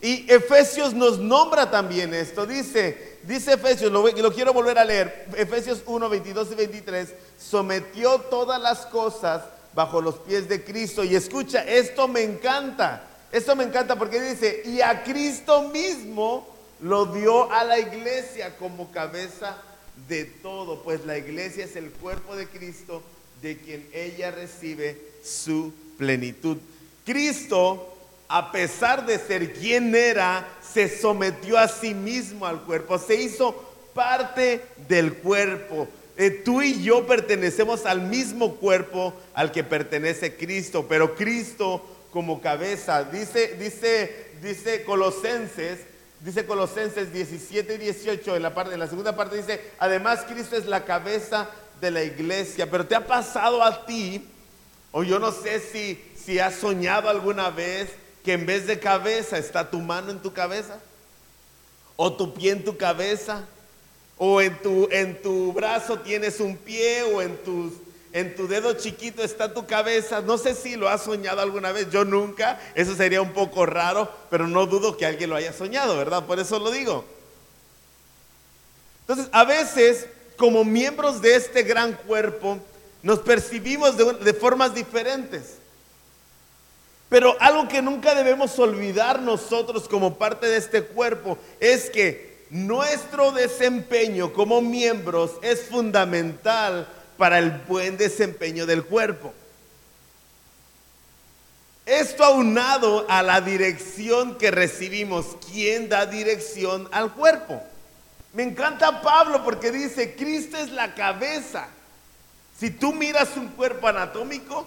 Y 0.00 0.30
Efesios 0.32 0.94
nos 0.94 1.18
nombra 1.18 1.70
también 1.70 2.14
esto. 2.14 2.46
Dice, 2.46 3.18
dice 3.24 3.54
Efesios, 3.54 3.90
lo, 3.90 4.06
lo 4.06 4.32
quiero 4.32 4.52
volver 4.52 4.78
a 4.78 4.84
leer, 4.84 5.26
Efesios 5.36 5.82
1, 5.86 6.08
22 6.08 6.52
y 6.52 6.54
23, 6.54 7.14
sometió 7.38 8.18
todas 8.30 8.60
las 8.60 8.86
cosas 8.86 9.42
bajo 9.78 10.00
los 10.00 10.16
pies 10.16 10.48
de 10.48 10.64
Cristo. 10.64 11.04
Y 11.04 11.14
escucha, 11.14 11.62
esto 11.62 12.08
me 12.08 12.24
encanta. 12.24 13.04
Esto 13.30 13.54
me 13.54 13.62
encanta 13.62 13.94
porque 13.94 14.20
dice, 14.20 14.62
y 14.64 14.80
a 14.80 15.04
Cristo 15.04 15.68
mismo 15.68 16.48
lo 16.80 17.06
dio 17.06 17.52
a 17.52 17.62
la 17.62 17.78
iglesia 17.78 18.56
como 18.56 18.90
cabeza 18.90 19.56
de 20.08 20.24
todo, 20.24 20.82
pues 20.82 21.06
la 21.06 21.16
iglesia 21.16 21.64
es 21.64 21.76
el 21.76 21.92
cuerpo 21.92 22.34
de 22.34 22.48
Cristo 22.48 23.04
de 23.40 23.56
quien 23.56 23.88
ella 23.92 24.32
recibe 24.32 25.00
su 25.22 25.72
plenitud. 25.96 26.56
Cristo, 27.06 27.96
a 28.26 28.50
pesar 28.50 29.06
de 29.06 29.16
ser 29.16 29.52
quien 29.52 29.94
era, 29.94 30.44
se 30.60 30.88
sometió 30.88 31.56
a 31.56 31.68
sí 31.68 31.94
mismo 31.94 32.46
al 32.46 32.62
cuerpo, 32.62 32.98
se 32.98 33.14
hizo 33.14 33.54
parte 33.94 34.60
del 34.88 35.14
cuerpo. 35.14 35.86
Eh, 36.18 36.30
tú 36.30 36.60
y 36.60 36.82
yo 36.82 37.06
pertenecemos 37.06 37.86
al 37.86 38.02
mismo 38.02 38.56
cuerpo 38.56 39.14
al 39.32 39.52
que 39.52 39.64
pertenece 39.64 40.36
Cristo, 40.36 40.86
pero 40.86 41.14
Cristo 41.14 41.82
como 42.12 42.40
cabeza, 42.40 43.04
dice, 43.04 43.56
dice, 43.58 44.32
dice 44.42 44.84
Colosenses 44.84 45.78
Dice 46.20 46.46
Colosenses 46.46 47.12
17 47.12 47.74
y 47.74 47.78
18, 47.78 48.36
en 48.36 48.42
la, 48.42 48.52
parte, 48.52 48.74
en 48.74 48.80
la 48.80 48.88
segunda 48.88 49.14
parte 49.14 49.36
dice, 49.36 49.60
además 49.78 50.24
Cristo 50.28 50.56
es 50.56 50.66
la 50.66 50.84
cabeza 50.84 51.48
de 51.80 51.92
la 51.92 52.02
iglesia, 52.02 52.68
pero 52.68 52.86
te 52.86 52.96
ha 52.96 53.06
pasado 53.06 53.62
a 53.62 53.86
ti, 53.86 54.26
o 54.90 55.04
yo 55.04 55.20
no 55.20 55.30
sé 55.30 55.60
si, 55.60 56.02
si 56.16 56.40
has 56.40 56.56
soñado 56.56 57.08
alguna 57.08 57.50
vez 57.50 57.90
que 58.24 58.32
en 58.32 58.46
vez 58.46 58.66
de 58.66 58.80
cabeza 58.80 59.38
está 59.38 59.70
tu 59.70 59.78
mano 59.78 60.10
en 60.10 60.18
tu 60.18 60.32
cabeza, 60.32 60.80
o 61.94 62.12
tu 62.12 62.34
pie 62.34 62.50
en 62.50 62.64
tu 62.64 62.76
cabeza, 62.76 63.44
o 64.18 64.40
en 64.40 64.60
tu, 64.60 64.88
en 64.90 65.22
tu 65.22 65.52
brazo 65.52 66.00
tienes 66.00 66.40
un 66.40 66.56
pie, 66.56 67.02
o 67.04 67.22
en 67.22 67.36
tus 67.38 67.72
en 68.12 68.34
tu 68.34 68.48
dedo 68.48 68.72
chiquito 68.72 69.22
está 69.22 69.52
tu 69.52 69.66
cabeza. 69.66 70.20
No 70.20 70.38
sé 70.38 70.54
si 70.54 70.76
lo 70.76 70.88
has 70.88 71.04
soñado 71.04 71.40
alguna 71.40 71.72
vez, 71.72 71.90
yo 71.90 72.04
nunca. 72.04 72.58
Eso 72.74 72.94
sería 72.94 73.20
un 73.20 73.32
poco 73.32 73.66
raro, 73.66 74.10
pero 74.30 74.46
no 74.46 74.66
dudo 74.66 74.96
que 74.96 75.06
alguien 75.06 75.30
lo 75.30 75.36
haya 75.36 75.52
soñado, 75.52 75.96
¿verdad? 75.96 76.24
Por 76.24 76.38
eso 76.38 76.58
lo 76.58 76.70
digo. 76.70 77.04
Entonces, 79.02 79.28
a 79.32 79.44
veces, 79.44 80.06
como 80.36 80.64
miembros 80.64 81.20
de 81.20 81.36
este 81.36 81.62
gran 81.62 81.92
cuerpo, 81.92 82.58
nos 83.02 83.20
percibimos 83.20 83.96
de, 83.96 84.12
de 84.14 84.34
formas 84.34 84.74
diferentes. 84.74 85.58
Pero 87.08 87.36
algo 87.40 87.68
que 87.68 87.80
nunca 87.80 88.14
debemos 88.14 88.58
olvidar 88.58 89.20
nosotros 89.20 89.88
como 89.88 90.18
parte 90.18 90.46
de 90.46 90.56
este 90.56 90.82
cuerpo 90.82 91.38
es 91.58 91.88
que 91.88 92.27
nuestro 92.50 93.32
desempeño 93.32 94.32
como 94.32 94.60
miembros 94.60 95.32
es 95.42 95.62
fundamental 95.62 96.88
para 97.16 97.38
el 97.38 97.50
buen 97.50 97.96
desempeño 97.96 98.66
del 98.66 98.84
cuerpo. 98.84 99.34
Esto 101.84 102.22
aunado 102.22 103.06
a 103.08 103.22
la 103.22 103.40
dirección 103.40 104.36
que 104.36 104.50
recibimos. 104.50 105.36
¿Quién 105.50 105.88
da 105.88 106.04
dirección 106.04 106.88
al 106.92 107.14
cuerpo? 107.14 107.62
Me 108.34 108.42
encanta 108.42 109.00
Pablo 109.00 109.42
porque 109.42 109.72
dice, 109.72 110.14
Cristo 110.14 110.58
es 110.58 110.70
la 110.70 110.94
cabeza. 110.94 111.68
Si 112.58 112.70
tú 112.70 112.92
miras 112.92 113.36
un 113.36 113.48
cuerpo 113.48 113.88
anatómico, 113.88 114.66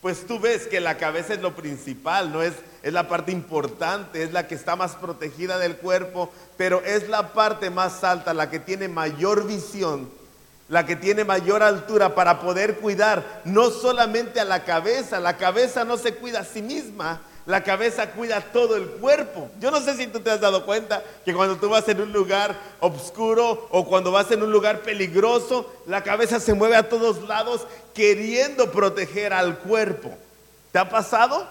pues 0.00 0.26
tú 0.26 0.38
ves 0.38 0.66
que 0.66 0.80
la 0.80 0.96
cabeza 0.96 1.34
es 1.34 1.40
lo 1.40 1.54
principal, 1.54 2.32
no 2.32 2.42
es, 2.42 2.54
es 2.82 2.92
la 2.92 3.08
parte 3.08 3.32
importante, 3.32 4.22
es 4.22 4.32
la 4.32 4.46
que 4.46 4.54
está 4.54 4.76
más 4.76 4.94
protegida 4.94 5.58
del 5.58 5.76
cuerpo, 5.76 6.30
pero 6.56 6.82
es 6.84 7.08
la 7.08 7.32
parte 7.32 7.70
más 7.70 8.04
alta, 8.04 8.32
la 8.34 8.50
que 8.50 8.60
tiene 8.60 8.88
mayor 8.88 9.46
visión 9.46 10.18
la 10.68 10.84
que 10.84 10.96
tiene 10.96 11.24
mayor 11.24 11.62
altura 11.62 12.14
para 12.14 12.40
poder 12.40 12.76
cuidar 12.76 13.40
no 13.44 13.70
solamente 13.70 14.38
a 14.38 14.44
la 14.44 14.64
cabeza, 14.64 15.18
la 15.18 15.36
cabeza 15.36 15.84
no 15.84 15.96
se 15.96 16.14
cuida 16.14 16.40
a 16.40 16.44
sí 16.44 16.62
misma, 16.62 17.22
la 17.48 17.64
cabeza 17.64 18.10
cuida 18.10 18.42
todo 18.42 18.76
el 18.76 18.86
cuerpo. 18.86 19.48
Yo 19.58 19.70
no 19.70 19.80
sé 19.80 19.96
si 19.96 20.06
tú 20.06 20.20
te 20.20 20.30
has 20.30 20.38
dado 20.38 20.66
cuenta 20.66 21.02
que 21.24 21.32
cuando 21.32 21.56
tú 21.56 21.70
vas 21.70 21.88
en 21.88 21.98
un 22.02 22.12
lugar 22.12 22.54
oscuro 22.78 23.66
o 23.70 23.86
cuando 23.86 24.12
vas 24.12 24.30
en 24.30 24.42
un 24.42 24.52
lugar 24.52 24.82
peligroso, 24.82 25.72
la 25.86 26.02
cabeza 26.02 26.40
se 26.40 26.52
mueve 26.52 26.76
a 26.76 26.90
todos 26.90 27.26
lados 27.26 27.66
queriendo 27.94 28.70
proteger 28.70 29.32
al 29.32 29.60
cuerpo. 29.60 30.14
¿Te 30.72 30.78
ha 30.78 30.90
pasado? 30.90 31.46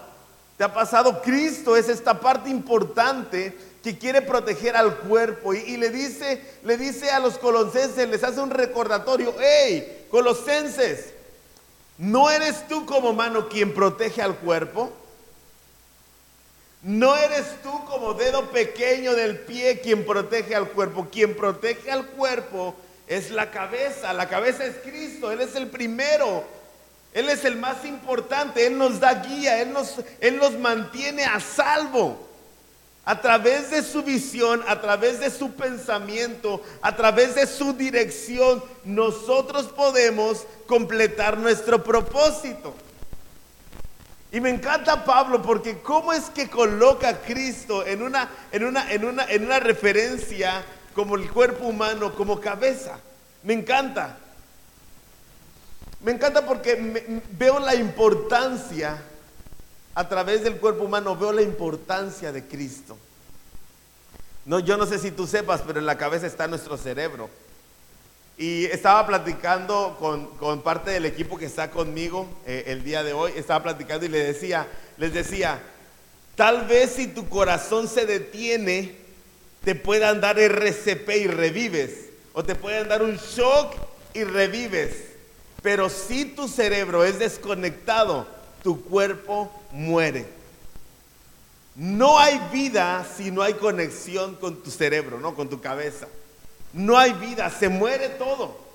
¿Te 0.56 0.62
ha 0.62 0.72
pasado? 0.72 1.20
Cristo 1.20 1.76
es 1.76 1.88
esta 1.88 2.20
parte 2.20 2.48
importante 2.48 3.58
que 3.82 3.98
quiere 3.98 4.22
proteger 4.22 4.76
al 4.76 4.98
cuerpo 4.98 5.52
y, 5.52 5.76
le 5.78 5.90
dice, 5.90 6.40
le 6.62 6.76
dice 6.76 7.10
a 7.10 7.18
los 7.18 7.38
colosenses, 7.38 8.08
les 8.08 8.22
hace 8.22 8.38
un 8.38 8.50
recordatorio, 8.50 9.34
hey, 9.40 10.06
colosenses, 10.12 11.06
¿no 11.98 12.30
eres 12.30 12.68
tú 12.68 12.86
como 12.86 13.12
mano 13.12 13.48
quien 13.48 13.74
protege 13.74 14.22
al 14.22 14.36
cuerpo? 14.36 14.92
¿No 16.82 17.16
eres 17.16 17.60
tú 17.62 17.84
como 17.86 18.14
dedo 18.14 18.50
pequeño 18.50 19.14
del 19.14 19.40
pie 19.40 19.80
quien 19.80 20.06
protege 20.06 20.54
al 20.54 20.68
cuerpo? 20.70 21.08
Quien 21.10 21.36
protege 21.36 21.90
al 21.90 22.06
cuerpo 22.06 22.76
es 23.08 23.30
la 23.30 23.50
cabeza, 23.50 24.12
la 24.12 24.28
cabeza 24.28 24.64
es 24.64 24.76
Cristo, 24.84 25.32
Él 25.32 25.40
es 25.40 25.56
el 25.56 25.68
primero, 25.68 26.44
Él 27.12 27.28
es 27.30 27.44
el 27.44 27.56
más 27.56 27.84
importante, 27.84 28.64
Él 28.66 28.78
nos 28.78 29.00
da 29.00 29.14
guía, 29.14 29.60
Él 29.60 29.72
nos, 29.72 29.96
Él 30.20 30.40
mantiene 30.60 31.24
a 31.24 31.40
salvo. 31.40 32.26
A 33.04 33.22
través 33.22 33.70
de 33.70 33.82
su 33.82 34.02
visión, 34.02 34.62
a 34.68 34.82
través 34.82 35.18
de 35.18 35.30
su 35.30 35.52
pensamiento, 35.52 36.62
a 36.82 36.94
través 36.94 37.34
de 37.34 37.46
su 37.46 37.72
dirección, 37.72 38.62
nosotros 38.84 39.64
podemos 39.68 40.44
completar 40.66 41.38
nuestro 41.38 41.82
propósito. 41.82 42.74
Y 44.30 44.40
me 44.40 44.50
encanta 44.50 45.04
Pablo 45.04 45.40
porque 45.40 45.78
cómo 45.78 46.12
es 46.12 46.24
que 46.30 46.50
coloca 46.50 47.08
a 47.08 47.20
Cristo 47.20 47.84
en 47.86 48.02
una, 48.02 48.28
en 48.52 48.64
una, 48.64 48.90
en 48.92 49.04
una, 49.04 49.24
en 49.24 49.44
una 49.44 49.58
referencia 49.58 50.64
como 50.94 51.16
el 51.16 51.30
cuerpo 51.30 51.66
humano, 51.66 52.14
como 52.14 52.40
cabeza. 52.40 52.98
Me 53.42 53.54
encanta. 53.54 54.18
Me 56.00 56.12
encanta 56.12 56.44
porque 56.44 57.22
veo 57.32 57.58
la 57.58 57.74
importancia 57.74 59.02
a 59.98 60.08
través 60.08 60.44
del 60.44 60.58
cuerpo 60.58 60.84
humano 60.84 61.16
veo 61.16 61.32
la 61.32 61.42
importancia 61.42 62.30
de 62.30 62.44
Cristo. 62.44 62.96
No, 64.44 64.60
yo 64.60 64.76
no 64.76 64.86
sé 64.86 64.96
si 65.00 65.10
tú 65.10 65.26
sepas, 65.26 65.62
pero 65.66 65.80
en 65.80 65.86
la 65.86 65.98
cabeza 65.98 66.26
está 66.28 66.46
nuestro 66.46 66.76
cerebro. 66.76 67.28
Y 68.38 68.66
estaba 68.66 69.04
platicando 69.04 69.96
con, 69.98 70.62
parte 70.62 70.92
del 70.92 71.06
equipo 71.06 71.36
que 71.36 71.46
está 71.46 71.72
conmigo 71.72 72.28
eh, 72.46 72.64
el 72.68 72.84
día 72.84 73.02
de 73.02 73.12
hoy. 73.12 73.32
Estaba 73.34 73.64
platicando 73.64 74.06
y 74.06 74.08
le 74.08 74.22
decía, 74.22 74.68
les 74.96 75.12
decía, 75.12 75.60
tal 76.36 76.66
vez 76.66 76.92
si 76.92 77.08
tu 77.08 77.28
corazón 77.28 77.88
se 77.88 78.06
detiene, 78.06 78.94
te 79.64 79.74
puedan 79.74 80.20
dar 80.20 80.38
RCP 80.38 81.08
y 81.16 81.26
revives. 81.26 82.10
O 82.32 82.44
te 82.44 82.54
pueden 82.54 82.88
dar 82.88 83.02
un 83.02 83.16
shock 83.16 83.74
y 84.14 84.22
revives. 84.22 84.94
Pero 85.60 85.90
si 85.90 86.24
tu 86.24 86.46
cerebro 86.46 87.02
es 87.02 87.18
desconectado, 87.18 88.24
tu 88.62 88.84
cuerpo 88.84 89.50
muere. 89.72 90.26
No 91.74 92.20
hay 92.20 92.40
vida 92.52 93.04
si 93.16 93.32
no 93.32 93.42
hay 93.42 93.54
conexión 93.54 94.36
con 94.36 94.62
tu 94.62 94.70
cerebro, 94.70 95.18
¿no? 95.18 95.34
Con 95.34 95.48
tu 95.48 95.60
cabeza. 95.60 96.06
No 96.72 96.98
hay 96.98 97.12
vida, 97.12 97.50
se 97.50 97.68
muere 97.68 98.08
todo. 98.10 98.68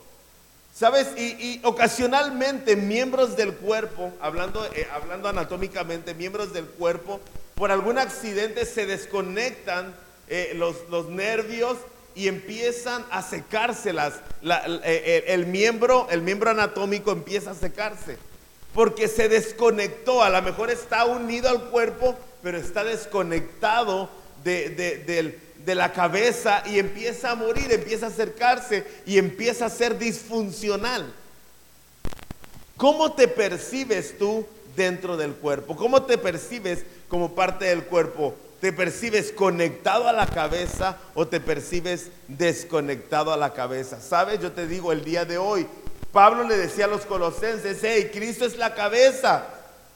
¿Sabes? 0.73 1.09
Y, 1.17 1.61
ocasionalmente 1.63 2.75
miembros 2.75 3.37
del 3.37 3.53
cuerpo, 3.53 4.11
hablando, 4.19 4.65
eh, 4.73 4.87
hablando 4.91 5.29
anatómicamente, 5.29 6.15
miembros 6.15 6.51
del 6.51 6.65
cuerpo, 6.65 7.19
por 7.53 7.71
algún 7.71 7.99
accidente 7.99 8.65
se 8.65 8.87
desconectan 8.87 9.93
eh, 10.27 10.53
los, 10.55 10.75
los, 10.89 11.09
nervios 11.09 11.77
y 12.15 12.27
empiezan 12.27 13.05
a 13.11 13.21
secárselas. 13.21 14.15
Eh, 14.43 15.25
el, 15.27 15.45
miembro, 15.45 16.07
el 16.09 16.23
miembro 16.23 16.49
anatómico 16.49 17.11
empieza 17.11 17.51
a 17.51 17.55
secarse 17.55 18.17
porque 18.73 19.07
se 19.07 19.29
desconectó. 19.29 20.23
A 20.23 20.31
lo 20.31 20.41
mejor 20.41 20.71
está 20.71 21.05
unido 21.05 21.49
al 21.49 21.65
cuerpo, 21.65 22.17
pero 22.41 22.57
está 22.57 22.83
desconectado 22.83 24.09
de, 24.43 24.69
de 24.69 25.39
la 25.65 25.93
cabeza 25.93 26.63
y 26.65 26.79
empieza 26.79 27.31
a 27.31 27.35
morir, 27.35 27.71
empieza 27.71 28.07
a 28.07 28.09
acercarse 28.09 28.85
y 29.05 29.17
empieza 29.17 29.65
a 29.65 29.69
ser 29.69 29.97
disfuncional. 29.97 31.13
¿Cómo 32.77 33.13
te 33.13 33.27
percibes 33.27 34.17
tú 34.17 34.45
dentro 34.75 35.15
del 35.15 35.33
cuerpo? 35.33 35.75
¿Cómo 35.75 36.03
te 36.03 36.17
percibes 36.17 36.83
como 37.07 37.33
parte 37.33 37.65
del 37.65 37.83
cuerpo? 37.85 38.35
¿Te 38.59 38.73
percibes 38.73 39.31
conectado 39.31 40.07
a 40.07 40.13
la 40.13 40.25
cabeza 40.25 40.97
o 41.13 41.27
te 41.27 41.39
percibes 41.39 42.09
desconectado 42.27 43.31
a 43.31 43.37
la 43.37 43.53
cabeza? 43.53 43.99
¿Sabes? 44.01 44.39
Yo 44.39 44.51
te 44.51 44.67
digo 44.67 44.91
el 44.91 45.03
día 45.03 45.25
de 45.25 45.37
hoy, 45.37 45.67
Pablo 46.11 46.43
le 46.43 46.57
decía 46.57 46.85
a 46.85 46.87
los 46.87 47.05
colosenses, 47.05 47.79
hey, 47.81 48.09
Cristo 48.13 48.45
es 48.45 48.57
la 48.57 48.73
cabeza, 48.73 49.47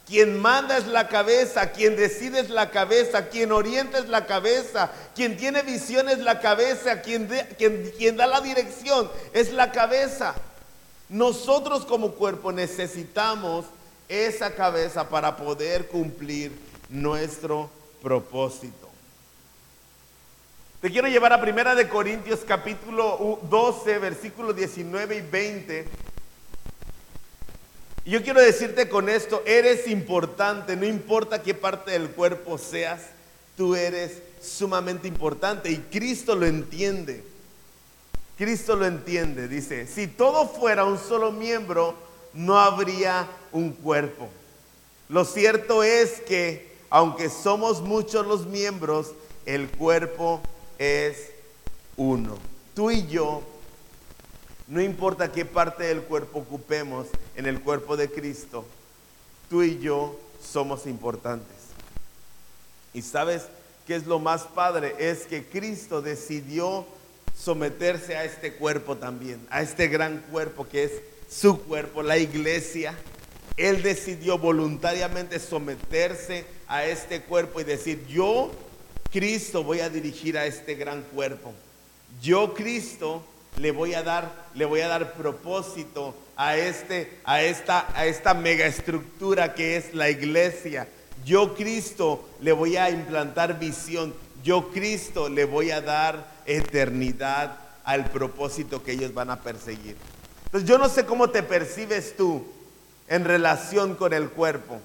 quien 0.07 0.39
manda 0.39 0.77
es 0.77 0.87
la 0.87 1.09
cabeza, 1.09 1.71
quien 1.71 1.97
decide 1.97 2.39
es 2.39 2.49
la 2.49 2.71
cabeza, 2.71 3.27
quien 3.27 3.51
orienta 3.51 3.97
es 3.97 4.07
la 4.07 4.25
cabeza, 4.25 4.89
quien 5.13 5.35
tiene 5.35 5.63
visión 5.63 6.07
es 6.07 6.19
la 6.19 6.39
cabeza, 6.39 7.01
quien, 7.01 7.27
da 7.27 8.25
la 8.25 8.39
dirección 8.39 9.11
es 9.33 9.51
la 9.51 9.73
cabeza. 9.73 10.33
Nosotros 11.09 11.85
como 11.85 12.13
cuerpo 12.13 12.53
necesitamos 12.53 13.65
esa 14.07 14.55
cabeza 14.55 15.09
para 15.09 15.35
poder 15.35 15.87
cumplir 15.87 16.57
nuestro 16.87 17.69
propósito. 18.01 18.87
Te 20.79 20.89
quiero 20.89 21.09
llevar 21.09 21.33
a 21.33 21.41
Primera 21.41 21.75
de 21.75 21.89
Corintios 21.89 22.41
capítulo 22.47 23.39
12, 23.43 23.99
versículos 23.99 24.55
19 24.55 25.17
y 25.17 25.21
20 25.21 25.87
yo 28.11 28.23
quiero 28.23 28.41
decirte 28.41 28.87
con 28.87 29.09
esto, 29.09 29.43
eres 29.45 29.87
importante, 29.87 30.75
no 30.75 30.85
importa 30.85 31.43
qué 31.43 31.53
parte 31.53 31.91
del 31.91 32.09
cuerpo 32.09 32.57
seas, 32.57 33.01
tú 33.57 33.75
eres 33.75 34.21
sumamente 34.41 35.07
importante 35.07 35.69
y 35.69 35.77
Cristo 35.77 36.35
lo 36.35 36.45
entiende. 36.45 37.23
Cristo 38.37 38.75
lo 38.75 38.85
entiende, 38.85 39.47
dice, 39.47 39.87
si 39.87 40.07
todo 40.07 40.47
fuera 40.47 40.85
un 40.85 40.99
solo 40.99 41.31
miembro, 41.31 41.95
no 42.33 42.59
habría 42.59 43.27
un 43.51 43.72
cuerpo. 43.72 44.29
Lo 45.09 45.25
cierto 45.25 45.83
es 45.83 46.22
que, 46.22 46.72
aunque 46.89 47.29
somos 47.29 47.81
muchos 47.81 48.27
los 48.27 48.46
miembros, 48.46 49.13
el 49.46 49.67
cuerpo 49.70 50.41
es 50.77 51.31
uno. 51.96 52.37
Tú 52.75 52.91
y 52.91 53.07
yo 53.07 53.41
no 54.68 54.82
importa 54.82 55.32
qué 55.32 55.46
parte 55.46 55.84
del 55.86 56.01
cuerpo 56.01 56.40
ocupemos 56.40 57.08
en 57.36 57.46
el 57.46 57.62
cuerpo 57.62 57.96
de 57.96 58.10
Cristo, 58.10 58.66
tú 59.50 59.64
y 59.64 59.80
yo 59.80 60.20
somos 60.44 60.86
importantes. 60.86 61.56
Y 62.94 63.01
sabes 63.01 63.44
qué 63.86 63.96
es 63.96 64.06
lo 64.06 64.20
más 64.20 64.44
padre? 64.44 64.96
Es 65.00 65.25
que 65.25 65.46
Cristo 65.46 66.01
decidió 66.01 66.86
someterse 67.36 68.18
a 68.18 68.25
este 68.25 68.53
cuerpo 68.53 68.98
también, 68.98 69.40
a 69.50 69.62
este 69.62 69.88
gran 69.88 70.20
cuerpo 70.32 70.68
que 70.68 70.84
es 70.84 70.92
su 71.30 71.62
cuerpo, 71.64 72.03
la 72.03 72.18
iglesia. 72.18 72.94
Él 73.56 73.82
decidió 73.82 74.38
voluntariamente 74.38 75.40
someterse 75.40 76.46
a 76.68 76.86
este 76.86 77.22
cuerpo 77.22 77.62
y 77.62 77.64
decir, 77.64 78.06
yo, 78.08 78.51
Cristo, 79.12 79.64
voy 79.64 79.80
a 79.80 79.90
dirigir 79.90 80.38
a 80.38 80.46
este 80.46 80.75
gran 80.75 81.01
cuerpo. 81.03 81.53
Yo, 82.22 82.53
Cristo, 82.53 83.24
le 83.57 83.72
voy 83.72 83.93
a 83.93 84.03
dar, 84.03 84.31
le 84.53 84.65
voy 84.65 84.81
a 84.81 84.87
dar 84.87 85.13
propósito 85.13 86.15
a, 86.35 86.55
este, 86.57 87.20
a, 87.24 87.41
esta, 87.41 87.87
a 87.96 88.05
esta 88.05 88.33
megaestructura 88.33 89.53
que 89.55 89.77
es 89.77 89.93
la 89.93 90.09
iglesia. 90.09 90.87
Yo 91.25 91.55
Cristo 91.55 92.29
le 92.41 92.51
voy 92.51 92.77
a 92.77 92.89
implantar 92.89 93.59
visión. 93.59 94.13
Yo 94.43 94.70
Cristo 94.72 95.29
le 95.29 95.46
voy 95.46 95.72
a 95.72 95.81
dar 95.81 96.31
eternidad 96.46 97.57
al 97.83 98.05
propósito 98.11 98.83
que 98.83 98.91
ellos 98.91 99.13
van 99.13 99.31
a 99.31 99.41
perseguir. 99.41 99.96
Entonces 100.46 100.70
yo 100.70 100.77
no 100.77 100.87
sé 100.87 101.05
cómo 101.05 101.29
te 101.29 101.43
percibes 101.43 102.15
tú 102.15 102.46
en 103.07 103.25
relación 103.25 103.96
con 103.96 104.13
el 104.13 104.29
cuerpo, 104.29 104.79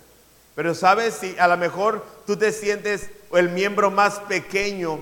pero 0.54 0.74
sabes 0.74 1.14
si 1.14 1.36
a 1.38 1.48
lo 1.48 1.56
mejor 1.56 2.04
tú 2.26 2.36
te 2.36 2.52
sientes 2.52 3.10
el 3.32 3.50
miembro 3.50 3.90
más 3.90 4.18
pequeño 4.20 5.00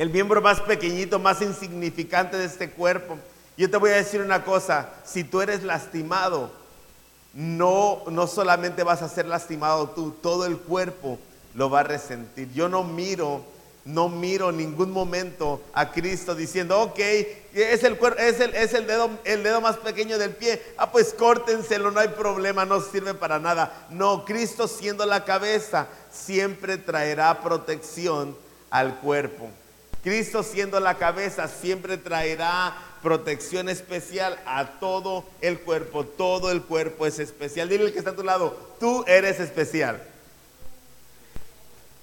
el 0.00 0.08
miembro 0.08 0.40
más 0.40 0.60
pequeñito, 0.60 1.18
más 1.18 1.42
insignificante 1.42 2.38
de 2.38 2.46
este 2.46 2.70
cuerpo. 2.70 3.18
Yo 3.58 3.68
te 3.68 3.76
voy 3.76 3.90
a 3.90 3.96
decir 3.96 4.22
una 4.22 4.46
cosa, 4.46 4.88
si 5.04 5.24
tú 5.24 5.42
eres 5.42 5.62
lastimado, 5.62 6.50
no, 7.34 8.04
no 8.10 8.26
solamente 8.26 8.82
vas 8.82 9.02
a 9.02 9.10
ser 9.10 9.26
lastimado 9.26 9.90
tú, 9.90 10.12
todo 10.22 10.46
el 10.46 10.56
cuerpo 10.56 11.18
lo 11.54 11.68
va 11.68 11.80
a 11.80 11.82
resentir. 11.82 12.50
Yo 12.54 12.70
no 12.70 12.82
miro, 12.82 13.42
no 13.84 14.08
miro 14.08 14.52
ningún 14.52 14.90
momento 14.90 15.60
a 15.74 15.92
Cristo 15.92 16.34
diciendo, 16.34 16.80
ok, 16.80 16.98
es 17.52 17.84
el, 17.84 17.98
es 18.16 18.40
el, 18.40 18.54
es 18.54 18.72
el, 18.72 18.86
dedo, 18.86 19.10
el 19.24 19.42
dedo 19.42 19.60
más 19.60 19.76
pequeño 19.76 20.16
del 20.16 20.30
pie, 20.30 20.62
ah, 20.78 20.90
pues 20.90 21.12
córtenselo, 21.12 21.90
no 21.90 22.00
hay 22.00 22.08
problema, 22.08 22.64
no 22.64 22.80
sirve 22.80 23.12
para 23.12 23.38
nada. 23.38 23.86
No, 23.90 24.24
Cristo 24.24 24.66
siendo 24.66 25.04
la 25.04 25.26
cabeza, 25.26 25.88
siempre 26.10 26.78
traerá 26.78 27.42
protección 27.42 28.34
al 28.70 28.96
cuerpo. 29.00 29.50
Cristo 30.02 30.42
siendo 30.42 30.80
la 30.80 30.96
cabeza 30.96 31.48
siempre 31.48 31.98
traerá 31.98 32.74
protección 33.02 33.68
especial 33.68 34.38
a 34.46 34.78
todo 34.80 35.24
el 35.40 35.60
cuerpo. 35.60 36.04
Todo 36.04 36.50
el 36.50 36.62
cuerpo 36.62 37.06
es 37.06 37.18
especial. 37.18 37.68
Dile 37.68 37.84
al 37.84 37.92
que 37.92 37.98
está 37.98 38.10
a 38.10 38.16
tu 38.16 38.22
lado, 38.22 38.76
tú 38.78 39.04
eres 39.06 39.40
especial. 39.40 40.02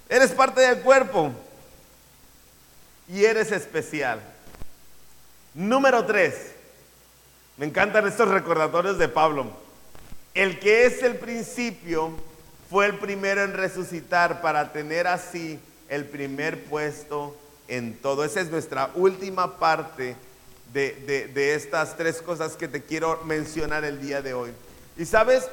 Eres 0.08 0.30
parte 0.30 0.60
del 0.60 0.80
cuerpo 0.80 1.32
y 3.08 3.24
eres 3.24 3.52
especial. 3.52 4.20
Número 5.54 6.04
tres. 6.04 6.52
Me 7.56 7.66
encantan 7.66 8.06
estos 8.06 8.28
recordatorios 8.28 8.98
de 8.98 9.08
Pablo. 9.08 9.50
El 10.34 10.60
que 10.60 10.86
es 10.86 11.02
el 11.02 11.16
principio 11.16 12.12
fue 12.70 12.86
el 12.86 12.98
primero 12.98 13.42
en 13.42 13.54
resucitar 13.54 14.40
para 14.40 14.72
tener 14.72 15.08
así 15.08 15.58
el 15.88 16.04
primer 16.04 16.64
puesto 16.64 17.36
en 17.68 17.94
todo. 17.98 18.24
Esa 18.24 18.40
es 18.40 18.50
nuestra 18.50 18.90
última 18.94 19.58
parte 19.58 20.16
de, 20.72 21.54
estas 21.54 21.96
tres 21.96 22.20
cosas 22.20 22.56
que 22.56 22.68
te 22.68 22.82
quiero 22.82 23.20
mencionar 23.24 23.84
el 23.84 24.00
día 24.00 24.22
de 24.22 24.34
hoy. 24.34 24.50
Y 24.96 25.04
sabes, 25.04 25.48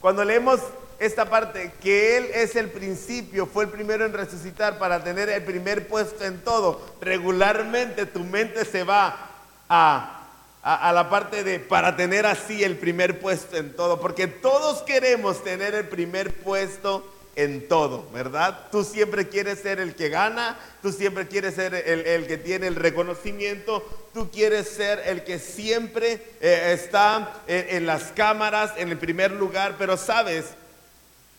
cuando 0.00 0.24
leemos 0.24 0.60
esta 0.98 1.28
parte, 1.28 1.72
que 1.82 2.16
Él 2.16 2.26
es 2.34 2.54
el 2.54 2.68
principio, 2.68 3.46
fue 3.46 3.64
el 3.64 3.70
primero 3.70 4.04
en 4.04 4.12
resucitar 4.12 4.78
para 4.78 5.02
tener 5.02 5.28
el 5.28 5.42
primer 5.42 5.88
puesto 5.88 6.24
en 6.24 6.40
todo, 6.42 6.80
regularmente 7.00 8.06
tu 8.06 8.20
mente 8.20 8.64
se 8.64 8.84
va 8.84 9.30
a, 9.68 10.28
a, 10.62 10.92
la 10.92 11.10
parte 11.10 11.42
de 11.42 11.58
para 11.58 11.96
tener 11.96 12.24
así 12.24 12.62
el 12.62 12.76
primer 12.76 13.18
puesto 13.20 13.56
en 13.56 13.74
todo, 13.74 14.00
porque 14.00 14.28
todos 14.28 14.82
queremos 14.82 15.42
tener 15.42 15.74
el 15.74 15.88
primer 15.88 16.34
puesto 16.36 17.04
en 17.34 17.66
todo, 17.68 18.06
¿verdad? 18.12 18.68
Tú 18.70 18.84
siempre 18.84 19.28
quieres 19.28 19.60
ser 19.60 19.80
el 19.80 19.94
que 19.94 20.08
gana, 20.08 20.58
tú 20.82 20.92
siempre 20.92 21.26
quieres 21.28 21.54
ser 21.54 21.74
el, 21.74 22.26
que 22.26 22.36
tiene 22.36 22.66
el 22.66 22.76
reconocimiento, 22.76 23.82
tú 24.12 24.30
quieres 24.30 24.68
ser 24.68 25.02
el 25.06 25.24
que 25.24 25.38
siempre 25.38 26.22
eh, 26.40 26.72
está 26.74 27.42
en, 27.46 27.86
las 27.86 28.04
cámaras, 28.12 28.72
en 28.76 28.90
el 28.90 28.98
primer 28.98 29.32
lugar, 29.32 29.76
pero 29.78 29.96
sabes, 29.96 30.46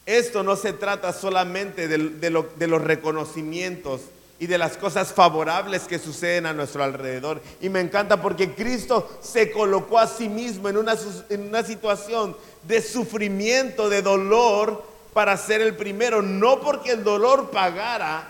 esto 0.05 0.43
no 0.43 0.55
se 0.55 0.73
trata 0.73 1.13
solamente 1.13 1.87
de, 1.87 1.97
de 1.97 2.67
los 2.67 2.81
reconocimientos 2.81 4.01
y 4.39 4.47
de 4.47 4.57
las 4.57 4.75
cosas 4.75 5.13
favorables 5.13 5.83
que 5.83 5.99
suceden 5.99 6.45
a 6.45 6.53
nuestro 6.53 6.83
alrededor. 6.83 7.41
Y 7.61 7.69
me 7.69 7.79
encanta 7.79 8.21
porque 8.21 8.53
Cristo 8.53 9.09
se 9.21 9.51
colocó 9.51 9.99
a 9.99 10.07
sí 10.07 10.27
mismo 10.27 10.67
en 10.67 10.75
una, 10.75 10.97
en 11.29 11.47
una 11.47 11.63
situación 11.63 12.35
de 12.63 12.81
sufrimiento, 12.81 13.87
de 13.87 14.01
dolor, 14.01 14.83
para 15.13 15.37
ser 15.37 15.61
el 15.61 15.75
primero. 15.75 16.21
No 16.21 16.59
porque 16.61 16.91
el 16.91 17.03
dolor 17.03 17.51
pagara, 17.51 18.27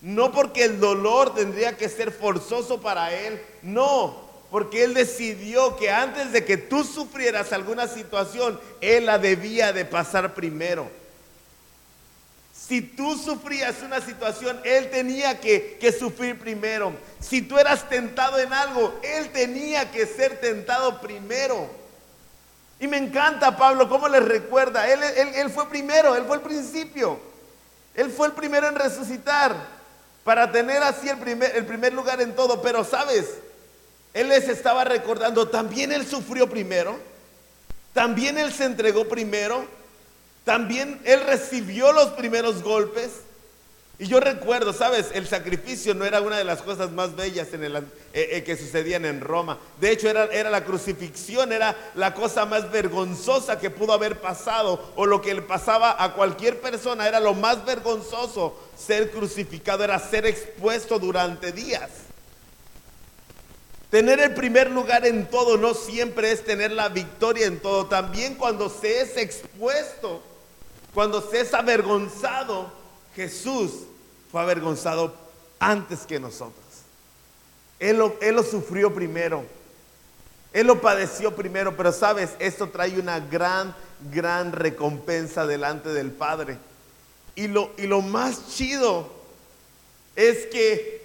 no 0.00 0.32
porque 0.32 0.64
el 0.64 0.80
dolor 0.80 1.34
tendría 1.34 1.76
que 1.76 1.88
ser 1.88 2.12
forzoso 2.12 2.80
para 2.80 3.14
Él, 3.14 3.40
no, 3.62 4.24
porque 4.50 4.84
Él 4.84 4.94
decidió 4.94 5.76
que 5.76 5.90
antes 5.90 6.30
de 6.32 6.44
que 6.44 6.56
tú 6.56 6.84
sufrieras 6.84 7.52
alguna 7.52 7.88
situación, 7.88 8.60
Él 8.80 9.06
la 9.06 9.18
debía 9.18 9.72
de 9.72 9.84
pasar 9.84 10.34
primero. 10.34 10.90
Si 12.54 12.80
tú 12.80 13.18
sufrías 13.18 13.82
una 13.82 14.00
situación, 14.00 14.60
Él 14.64 14.90
tenía 14.90 15.40
que, 15.40 15.96
sufrir 15.98 16.38
primero. 16.38 16.92
Si 17.20 17.42
tú 17.42 17.58
eras 17.58 17.88
tentado 17.88 18.38
en 18.38 18.52
algo, 18.52 18.98
Él 19.02 19.30
tenía 19.30 19.90
que 19.90 20.06
ser 20.06 20.40
tentado 20.40 21.00
primero. 21.00 21.68
Y 22.80 22.86
me 22.88 22.96
encanta 22.96 23.56
Pablo, 23.56 23.88
cómo 23.88 24.08
les 24.08 24.24
recuerda. 24.24 24.88
Él, 24.88 25.02
él, 25.02 25.50
fue 25.50 25.68
primero, 25.68 26.16
Él 26.16 26.24
fue 26.26 26.36
el 26.36 26.42
principio. 26.42 27.18
Él 27.94 28.10
fue 28.10 28.26
el 28.26 28.32
primero 28.32 28.68
en 28.68 28.74
resucitar 28.74 29.54
para 30.24 30.50
tener 30.50 30.82
así 30.82 31.08
el 31.08 31.18
primer, 31.18 31.54
el 31.54 31.64
primer 31.66 31.92
lugar 31.92 32.20
en 32.20 32.34
todo. 32.34 32.60
Pero 32.62 32.84
sabes, 32.84 33.26
Él 34.12 34.28
les 34.28 34.48
estaba 34.48 34.84
recordando, 34.84 35.48
también 35.48 35.92
Él 35.92 36.06
sufrió 36.06 36.48
primero. 36.48 36.98
También 37.92 38.38
Él 38.38 38.52
se 38.52 38.64
entregó 38.64 39.08
primero 39.08 39.66
también 40.44 41.00
Él 41.04 41.22
recibió 41.26 41.92
los 41.92 42.10
primeros 42.10 42.62
golpes. 42.62 43.10
Y 43.98 44.06
yo 44.08 44.18
recuerdo, 44.18 44.72
sabes, 44.72 45.10
el 45.14 45.28
sacrificio 45.28 45.94
no 45.94 46.04
era 46.04 46.20
una 46.20 46.36
de 46.36 46.44
las 46.44 46.62
cosas 46.62 46.90
más 46.90 47.14
bellas 47.14 47.48
eh, 47.52 47.88
eh, 48.12 48.42
que 48.42 48.56
sucedían 48.56 49.04
en 49.04 49.20
Roma. 49.20 49.58
De 49.80 49.90
hecho, 49.90 50.08
era, 50.08 50.24
era, 50.24 50.50
la 50.50 50.64
crucifixión, 50.64 51.52
era 51.52 51.76
la 51.94 52.12
cosa 52.12 52.44
más 52.44 52.72
vergonzosa 52.72 53.60
que 53.60 53.70
pudo 53.70 53.92
haber 53.92 54.20
pasado, 54.20 54.92
o 54.96 55.06
lo 55.06 55.22
que 55.22 55.34
le 55.34 55.42
pasaba 55.42 56.02
a 56.02 56.12
cualquier 56.14 56.60
persona, 56.60 57.06
era 57.06 57.20
lo 57.20 57.34
más 57.34 57.64
vergonzoso 57.64 58.58
ser 58.76 59.12
crucificado, 59.12 59.84
era 59.84 59.98
ser 60.00 60.26
expuesto 60.26 60.98
durante 60.98 61.52
días. 61.52 61.90
Tener 63.90 64.18
el 64.18 64.34
primer 64.34 64.72
lugar 64.72 65.06
en 65.06 65.30
todo 65.30 65.56
no 65.56 65.72
siempre 65.72 66.32
es 66.32 66.44
tener 66.44 66.72
la 66.72 66.88
victoria 66.88 67.46
en 67.46 67.60
todo, 67.60 67.86
también 67.86 68.34
cuando 68.34 68.68
se 68.68 69.02
es 69.02 69.16
expuesto 69.16 70.20
cuando 70.94 71.20
se 71.20 71.40
es 71.40 71.52
avergonzado, 71.52 72.70
Jesús 73.14 73.72
fue 74.30 74.40
avergonzado 74.40 75.14
antes 75.58 76.00
que 76.00 76.18
nosotros. 76.20 76.64
Él 77.78 77.98
lo, 77.98 78.16
él 78.20 78.34
lo 78.34 78.42
sufrió 78.42 78.94
primero. 78.94 79.44
Él 80.52 80.68
lo 80.68 80.80
padeció 80.80 81.34
primero, 81.34 81.76
pero 81.76 81.90
sabes, 81.90 82.30
esto 82.38 82.68
trae 82.68 82.98
una 82.98 83.18
gran, 83.18 83.74
gran 84.12 84.52
recompensa 84.52 85.46
delante 85.46 85.88
del 85.88 86.12
Padre. 86.12 86.58
Y 87.34 87.48
lo, 87.48 87.72
y 87.76 87.88
lo 87.88 88.02
más 88.02 88.48
chido 88.54 89.10
es 90.14 90.46
que 90.46 91.02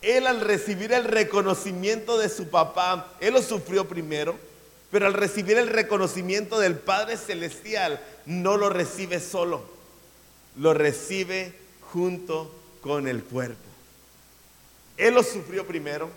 Él 0.00 0.28
al 0.28 0.40
recibir 0.40 0.92
el 0.92 1.04
reconocimiento 1.04 2.18
de 2.18 2.28
su 2.28 2.48
papá, 2.48 3.12
Él 3.20 3.34
lo 3.34 3.42
sufrió 3.42 3.88
primero, 3.88 4.36
pero 4.92 5.06
al 5.06 5.14
recibir 5.14 5.58
el 5.58 5.68
reconocimiento 5.68 6.60
del 6.60 6.78
Padre 6.78 7.16
Celestial, 7.16 8.00
no 8.26 8.56
lo 8.56 8.70
recibe 8.70 9.18
solo, 9.18 9.64
lo 10.58 10.74
recibe 10.74 11.52
junto 11.92 12.52
con 12.80 13.08
el 13.08 13.22
cuerpo. 13.22 13.56
Él 14.96 15.14
lo 15.14 15.22
sufrió 15.22 15.66
primero, 15.66 16.10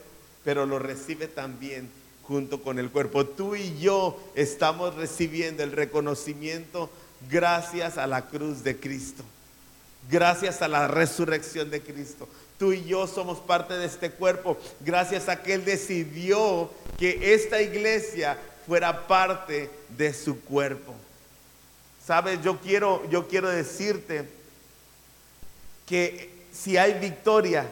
pero 0.43 0.65
lo 0.65 0.79
recibe 0.79 1.27
también 1.27 1.89
junto 2.23 2.61
con 2.61 2.79
el 2.79 2.89
cuerpo. 2.89 3.25
Tú 3.25 3.55
y 3.55 3.77
yo 3.79 4.19
estamos 4.35 4.95
recibiendo 4.95 5.63
el 5.63 5.71
reconocimiento 5.71 6.89
gracias 7.29 7.97
a 7.97 8.07
la 8.07 8.27
cruz 8.27 8.63
de 8.63 8.77
Cristo, 8.77 9.23
gracias 10.09 10.61
a 10.61 10.67
la 10.67 10.87
resurrección 10.87 11.69
de 11.69 11.81
Cristo. 11.81 12.27
Tú 12.57 12.73
y 12.73 12.83
yo 12.85 13.07
somos 13.07 13.39
parte 13.39 13.75
de 13.75 13.85
este 13.85 14.11
cuerpo 14.11 14.57
gracias 14.79 15.29
a 15.29 15.41
que 15.41 15.53
Él 15.53 15.65
decidió 15.65 16.69
que 16.97 17.33
esta 17.33 17.61
iglesia 17.61 18.37
fuera 18.65 19.07
parte 19.07 19.69
de 19.97 20.13
su 20.13 20.39
cuerpo. 20.41 20.95
Sabes, 22.05 22.41
yo 22.41 22.59
quiero, 22.59 23.07
yo 23.09 23.27
quiero 23.27 23.49
decirte 23.49 24.27
que 25.85 26.31
si 26.51 26.77
hay 26.77 26.93
victoria, 26.99 27.65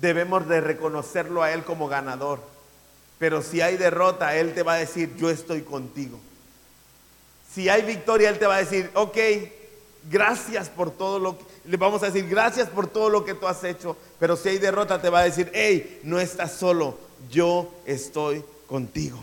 debemos 0.00 0.48
de 0.48 0.60
reconocerlo 0.60 1.42
a 1.42 1.52
Él 1.52 1.64
como 1.64 1.88
ganador. 1.88 2.40
Pero 3.18 3.40
si 3.40 3.60
hay 3.60 3.76
derrota, 3.76 4.36
Él 4.36 4.52
te 4.52 4.62
va 4.62 4.74
a 4.74 4.78
decir, 4.78 5.14
yo 5.16 5.30
estoy 5.30 5.62
contigo. 5.62 6.18
Si 7.54 7.68
hay 7.68 7.82
victoria, 7.82 8.28
Él 8.28 8.38
te 8.38 8.46
va 8.46 8.56
a 8.56 8.64
decir, 8.64 8.90
ok, 8.94 9.16
gracias 10.10 10.68
por 10.68 10.90
todo 10.90 11.18
lo 11.18 11.38
que, 11.38 11.44
le 11.64 11.76
vamos 11.76 12.02
a 12.02 12.06
decir, 12.06 12.28
gracias 12.28 12.68
por 12.68 12.88
todo 12.88 13.08
lo 13.08 13.24
que 13.24 13.34
tú 13.34 13.46
has 13.46 13.62
hecho. 13.64 13.96
Pero 14.18 14.36
si 14.36 14.48
hay 14.48 14.58
derrota, 14.58 15.00
te 15.00 15.08
va 15.08 15.20
a 15.20 15.24
decir, 15.24 15.50
hey, 15.54 16.00
no 16.02 16.18
estás 16.18 16.52
solo, 16.52 16.98
yo 17.30 17.72
estoy 17.86 18.44
contigo. 18.66 19.18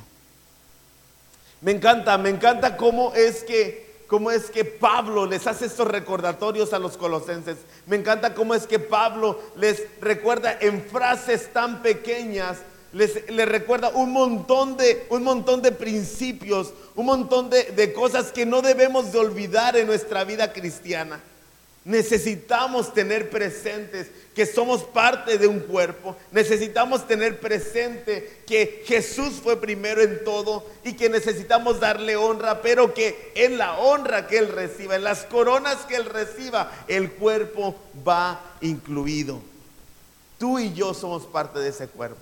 Me 1.61 1.71
encanta, 1.71 2.17
me 2.17 2.29
encanta 2.29 2.77
cómo 2.77 3.13
es 3.13 3.43
que 3.43 3.88
cómo 4.09 4.31
es 4.31 4.49
que 4.49 4.65
Pablo 4.65 5.27
les 5.27 5.45
hace 5.45 5.67
estos 5.67 5.87
recordatorios 5.87 6.73
a 6.73 6.79
los 6.79 6.97
colosenses. 6.97 7.57
Me 7.85 7.95
encanta 7.95 8.33
cómo 8.33 8.55
es 8.55 8.65
que 8.65 8.79
Pablo 8.79 9.39
les 9.55 9.83
recuerda 10.01 10.57
en 10.59 10.83
frases 10.83 11.53
tan 11.53 11.83
pequeñas, 11.83 12.57
les, 12.91 13.23
recuerda 13.47 13.89
un 13.89 14.11
montón, 14.11 14.75
de, 14.77 15.05
un 15.11 15.23
montón 15.23 15.61
de 15.61 15.71
principios, 15.71 16.73
un 16.95 17.05
montón 17.05 17.51
de, 17.51 17.65
de 17.65 17.93
cosas 17.93 18.31
que 18.31 18.47
no 18.47 18.63
debemos 18.63 19.11
de 19.11 19.19
olvidar 19.19 19.77
en 19.77 19.85
nuestra 19.85 20.23
vida 20.23 20.51
cristiana. 20.53 21.21
Necesitamos 21.85 22.93
tener 22.93 23.29
presentes 23.29 24.07
que 24.35 24.45
somos 24.45 24.83
parte 24.83 25.37
de 25.37 25.47
un 25.47 25.61
cuerpo. 25.61 26.15
Necesitamos 26.31 27.07
tener 27.07 27.39
presente 27.39 28.41
que 28.45 28.83
Jesús 28.85 29.35
fue 29.41 29.59
primero 29.59 30.01
en 30.01 30.23
todo 30.23 30.65
y 30.83 30.93
que 30.93 31.09
necesitamos 31.09 31.79
darle 31.79 32.15
honra, 32.15 32.61
pero 32.61 32.93
que 32.93 33.31
en 33.35 33.57
la 33.57 33.77
honra 33.79 34.27
que 34.27 34.37
Él 34.37 34.49
reciba, 34.49 34.95
en 34.95 35.03
las 35.03 35.23
coronas 35.23 35.77
que 35.87 35.95
Él 35.95 36.05
reciba, 36.05 36.71
el 36.87 37.11
cuerpo 37.13 37.75
va 38.07 38.41
incluido. 38.61 39.41
Tú 40.37 40.59
y 40.59 40.73
yo 40.73 40.93
somos 40.93 41.25
parte 41.25 41.59
de 41.59 41.69
ese 41.69 41.87
cuerpo. 41.87 42.21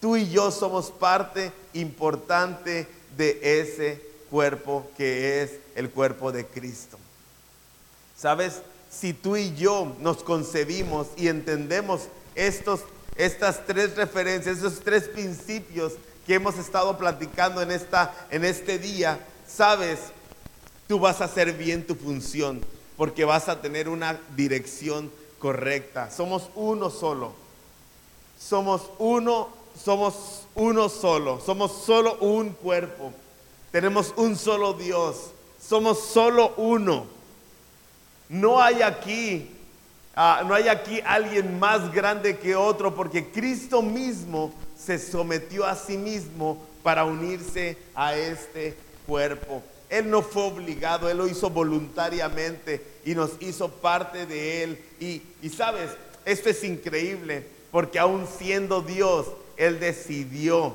Tú 0.00 0.16
y 0.16 0.28
yo 0.28 0.50
somos 0.50 0.90
parte 0.90 1.52
importante 1.72 2.86
de 3.16 3.60
ese 3.60 4.00
cuerpo 4.30 4.86
que 4.96 5.42
es 5.42 5.52
el 5.74 5.90
cuerpo 5.90 6.32
de 6.32 6.46
Cristo. 6.46 6.98
¿Sabes? 8.16 8.62
Si 8.98 9.12
tú 9.12 9.36
y 9.36 9.54
yo 9.54 9.96
nos 10.00 10.22
concebimos 10.22 11.08
y 11.16 11.28
entendemos 11.28 12.02
estos, 12.34 12.80
estas 13.16 13.66
tres 13.66 13.96
referencias, 13.96 14.58
esos 14.58 14.80
tres 14.80 15.08
principios 15.08 15.94
que 16.26 16.34
hemos 16.34 16.56
estado 16.58 16.96
platicando 16.96 17.60
en, 17.60 17.70
esta, 17.70 18.14
en 18.30 18.44
este 18.44 18.78
día, 18.78 19.18
sabes, 19.46 19.98
tú 20.86 20.98
vas 20.98 21.20
a 21.20 21.24
hacer 21.24 21.52
bien 21.52 21.86
tu 21.86 21.94
función 21.94 22.60
porque 22.96 23.24
vas 23.24 23.48
a 23.48 23.60
tener 23.60 23.88
una 23.88 24.20
dirección 24.36 25.10
correcta. 25.38 26.10
Somos 26.10 26.48
uno 26.54 26.88
solo. 26.90 27.32
Somos 28.38 28.90
uno, 28.98 29.48
somos 29.82 30.42
uno 30.54 30.88
solo. 30.88 31.40
Somos 31.44 31.72
solo 31.84 32.16
un 32.20 32.50
cuerpo. 32.50 33.12
Tenemos 33.72 34.14
un 34.16 34.36
solo 34.36 34.74
Dios. 34.74 35.32
Somos 35.60 35.98
solo 35.98 36.54
uno. 36.56 37.13
No 38.28 38.60
hay 38.60 38.82
aquí, 38.82 39.50
ah, 40.16 40.42
no 40.46 40.54
hay 40.54 40.68
aquí 40.68 41.00
alguien 41.04 41.58
más 41.58 41.92
grande 41.92 42.38
que 42.38 42.56
otro, 42.56 42.94
porque 42.94 43.30
Cristo 43.30 43.82
mismo 43.82 44.52
se 44.76 44.98
sometió 44.98 45.64
a 45.64 45.76
sí 45.76 45.96
mismo 45.96 46.64
para 46.82 47.04
unirse 47.04 47.76
a 47.94 48.14
este 48.16 48.76
cuerpo. 49.06 49.62
Él 49.88 50.10
no 50.10 50.22
fue 50.22 50.42
obligado, 50.44 51.08
Él 51.08 51.18
lo 51.18 51.28
hizo 51.28 51.50
voluntariamente 51.50 52.82
y 53.04 53.14
nos 53.14 53.32
hizo 53.40 53.68
parte 53.68 54.26
de 54.26 54.62
Él. 54.62 54.84
Y, 54.98 55.22
y 55.42 55.50
sabes, 55.50 55.90
esto 56.24 56.48
es 56.48 56.64
increíble, 56.64 57.46
porque 57.70 57.98
aún 57.98 58.26
siendo 58.26 58.80
Dios, 58.80 59.26
Él 59.56 59.78
decidió, 59.78 60.74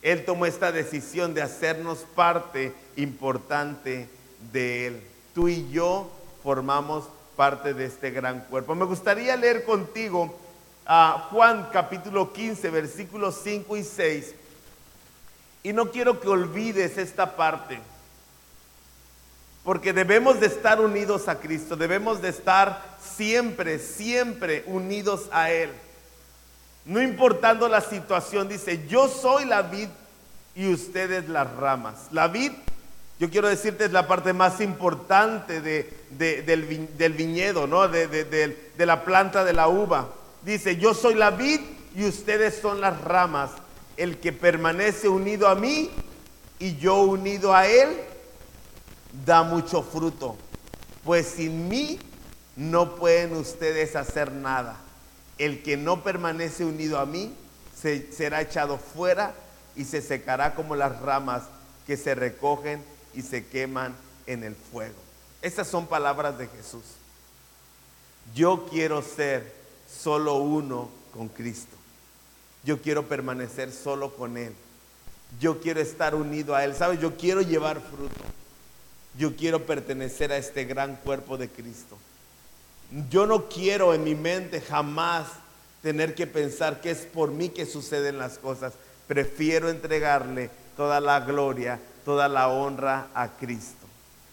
Él 0.00 0.24
tomó 0.24 0.46
esta 0.46 0.72
decisión 0.72 1.34
de 1.34 1.42
hacernos 1.42 1.98
parte 2.14 2.72
importante 2.96 4.08
de 4.52 4.86
Él. 4.86 5.00
Tú 5.34 5.48
y 5.48 5.68
yo 5.70 6.10
formamos 6.42 7.04
parte 7.36 7.74
de 7.74 7.86
este 7.86 8.10
gran 8.10 8.40
cuerpo. 8.40 8.74
Me 8.74 8.84
gustaría 8.84 9.36
leer 9.36 9.64
contigo 9.64 10.38
a 10.84 11.28
Juan 11.30 11.68
capítulo 11.72 12.32
15, 12.32 12.70
versículos 12.70 13.40
5 13.42 13.76
y 13.76 13.84
6. 13.84 14.34
Y 15.62 15.72
no 15.72 15.90
quiero 15.90 16.20
que 16.20 16.28
olvides 16.28 16.98
esta 16.98 17.36
parte. 17.36 17.80
Porque 19.64 19.92
debemos 19.92 20.40
de 20.40 20.46
estar 20.46 20.80
unidos 20.80 21.28
a 21.28 21.38
Cristo, 21.38 21.76
debemos 21.76 22.20
de 22.20 22.30
estar 22.30 22.82
siempre, 23.00 23.78
siempre 23.78 24.64
unidos 24.66 25.28
a 25.30 25.52
Él. 25.52 25.70
No 26.84 27.00
importando 27.00 27.68
la 27.68 27.80
situación, 27.80 28.48
dice, 28.48 28.88
yo 28.88 29.08
soy 29.08 29.44
la 29.44 29.62
vid 29.62 29.88
y 30.56 30.72
ustedes 30.72 31.28
las 31.28 31.48
ramas. 31.54 32.08
La 32.10 32.26
vid, 32.26 32.50
yo 33.18 33.30
quiero 33.30 33.48
decirte, 33.48 33.84
es 33.84 33.92
la 33.92 34.08
parte 34.08 34.32
más 34.32 34.60
importante 34.60 35.60
del, 35.60 37.14
viñedo, 37.16 37.66
¿no? 37.66 37.86
De, 37.88 38.06
de 38.08 38.86
la 38.86 39.04
planta 39.04 39.44
de 39.44 39.52
la 39.52 39.68
uva. 39.68 40.08
Dice, 40.42 40.76
yo 40.76 40.92
soy 40.92 41.14
la 41.14 41.30
vid 41.30 41.60
y 41.94 42.04
ustedes 42.04 42.58
son 42.60 42.80
las 42.80 43.00
ramas. 43.00 43.50
El 43.96 44.18
que 44.18 44.32
permanece 44.32 45.08
unido 45.08 45.48
a 45.48 45.54
mí 45.54 45.90
y 46.58 46.76
yo 46.76 47.02
unido 47.02 47.54
a 47.54 47.66
él, 47.66 47.90
da 49.24 49.42
mucho 49.42 49.82
fruto. 49.82 50.36
Pues 51.04 51.26
sin 51.26 51.68
mí 51.68 51.98
no 52.56 52.96
pueden 52.96 53.34
ustedes 53.34 53.96
hacer 53.96 54.32
nada. 54.32 54.76
El 55.38 55.62
que 55.62 55.76
no 55.76 56.02
permanece 56.02 56.64
unido 56.64 56.98
a 56.98 57.06
mí 57.06 57.34
será 58.10 58.40
echado 58.40 58.78
fuera 58.78 59.34
y 59.74 59.84
se 59.84 60.02
secará 60.02 60.54
como 60.54 60.76
las 60.76 61.00
ramas 61.00 61.42
que 61.86 61.96
se 61.96 62.14
recogen 62.14 62.84
y 63.14 63.22
se 63.22 63.46
queman 63.46 63.94
en 64.26 64.44
el 64.44 64.54
fuego. 64.54 64.96
Estas 65.40 65.68
son 65.68 65.86
palabras 65.86 66.38
de 66.38 66.46
Jesús. 66.48 66.82
Yo 68.34 68.66
quiero 68.70 69.02
ser 69.02 69.52
solo 69.88 70.36
uno 70.36 70.88
con 71.12 71.28
Cristo. 71.28 71.76
Yo 72.64 72.80
quiero 72.80 73.08
permanecer 73.08 73.72
solo 73.72 74.14
con 74.14 74.36
Él. 74.36 74.54
Yo 75.40 75.60
quiero 75.60 75.80
estar 75.80 76.14
unido 76.14 76.54
a 76.54 76.64
Él. 76.64 76.74
¿Sabes? 76.74 77.00
Yo 77.00 77.16
quiero 77.16 77.42
llevar 77.42 77.80
fruto. 77.80 78.24
Yo 79.18 79.36
quiero 79.36 79.66
pertenecer 79.66 80.32
a 80.32 80.36
este 80.36 80.64
gran 80.64 80.96
cuerpo 80.96 81.36
de 81.36 81.48
Cristo. 81.48 81.98
Yo 83.10 83.26
no 83.26 83.48
quiero 83.48 83.94
en 83.94 84.04
mi 84.04 84.14
mente 84.14 84.60
jamás 84.60 85.26
tener 85.82 86.14
que 86.14 86.26
pensar 86.26 86.80
que 86.80 86.90
es 86.90 87.00
por 87.00 87.30
mí 87.30 87.48
que 87.48 87.66
suceden 87.66 88.18
las 88.18 88.38
cosas. 88.38 88.74
Prefiero 89.08 89.68
entregarle 89.68 90.50
toda 90.76 91.00
la 91.00 91.20
gloria, 91.20 91.80
toda 92.04 92.28
la 92.28 92.48
honra 92.48 93.08
a 93.14 93.28
Cristo. 93.28 93.86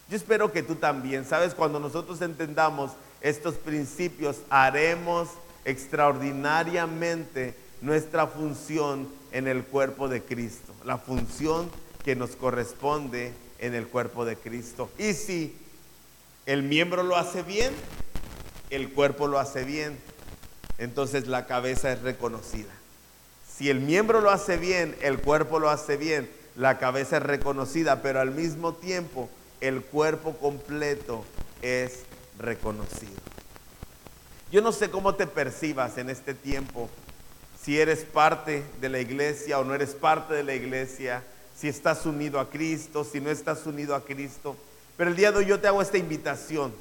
Yo 0.10 0.16
espero 0.16 0.52
que 0.52 0.64
tú 0.64 0.76
también, 0.76 1.26
sabes, 1.26 1.54
cuando 1.54 1.80
nosotros 1.80 2.22
entendamos 2.22 2.92
estos 3.22 3.56
principios, 3.56 4.38
haremos 4.50 5.30
extraordinariamente 5.66 7.56
nuestra 7.82 8.28
función 8.28 9.08
en 9.32 9.48
el 9.48 9.64
cuerpo 9.64 10.08
de 10.08 10.24
Cristo, 10.24 10.74
la 10.84 10.98
función 10.98 11.70
que 12.04 12.16
nos 12.16 12.36
corresponde 12.36 13.34
en 13.60 13.76
el 13.76 13.88
cuerpo 13.88 14.26
de 14.26 14.36
Cristo. 14.36 14.90
Y 14.98 15.14
si 15.14 15.56
el 16.46 16.64
miembro 16.64 17.04
lo 17.04 17.16
hace 17.16 17.44
bien, 17.44 17.72
el 18.70 18.92
cuerpo 18.92 19.28
lo 19.28 19.40
hace 19.40 19.64
bien, 19.64 19.98
entonces 20.78 21.28
la 21.28 21.46
cabeza 21.46 21.92
es 21.92 22.02
reconocida. 22.02 22.72
Si 23.48 23.70
el 23.70 23.80
miembro 23.82 24.22
lo 24.22 24.32
hace 24.32 24.58
bien, 24.58 24.96
el 25.02 25.20
cuerpo 25.20 25.60
lo 25.60 25.70
hace 25.70 25.98
bien, 25.98 26.30
la 26.60 26.78
cabeza 26.78 27.18
es 27.18 27.24
reconocida, 27.24 28.02
pero 28.02 28.20
al 28.20 28.32
mismo 28.32 28.74
tiempo 28.74 29.30
el 29.62 29.82
cuerpo 29.82 30.34
completo 30.34 31.24
es 31.62 32.02
reconocido. 32.38 33.14
Yo 34.52 34.62
no 34.62 34.74
sé 34.74 34.90
cómo 34.90 35.16
te 35.16 35.26
percibas 35.26 35.98
en 35.98 36.10
este 36.10 36.34
tiempo, 36.34 36.90
si 37.64 37.80
eres 37.80 38.00
parte 38.00 38.66
de 38.82 38.90
la 38.90 39.00
iglesia 39.00 39.58
o 39.58 39.64
no 39.64 39.74
eres 39.74 39.92
parte 39.92 40.34
de 40.34 40.44
la 40.44 40.54
iglesia, 40.54 41.24
si 41.56 41.70
estás 41.70 42.06
unido 42.06 42.42
a 42.42 42.50
Cristo, 42.50 43.06
si 43.06 43.22
no 43.22 43.30
estás 43.30 43.66
unido 43.66 43.96
a 43.96 44.04
Cristo. 44.04 44.58
Pero 44.98 45.12
el 45.12 45.16
día 45.16 45.32
de 45.32 45.38
hoy 45.38 45.46
yo 45.46 45.62
te 45.62 45.68
hago 45.70 45.82
esta 45.82 45.98
invitación, 45.98 46.74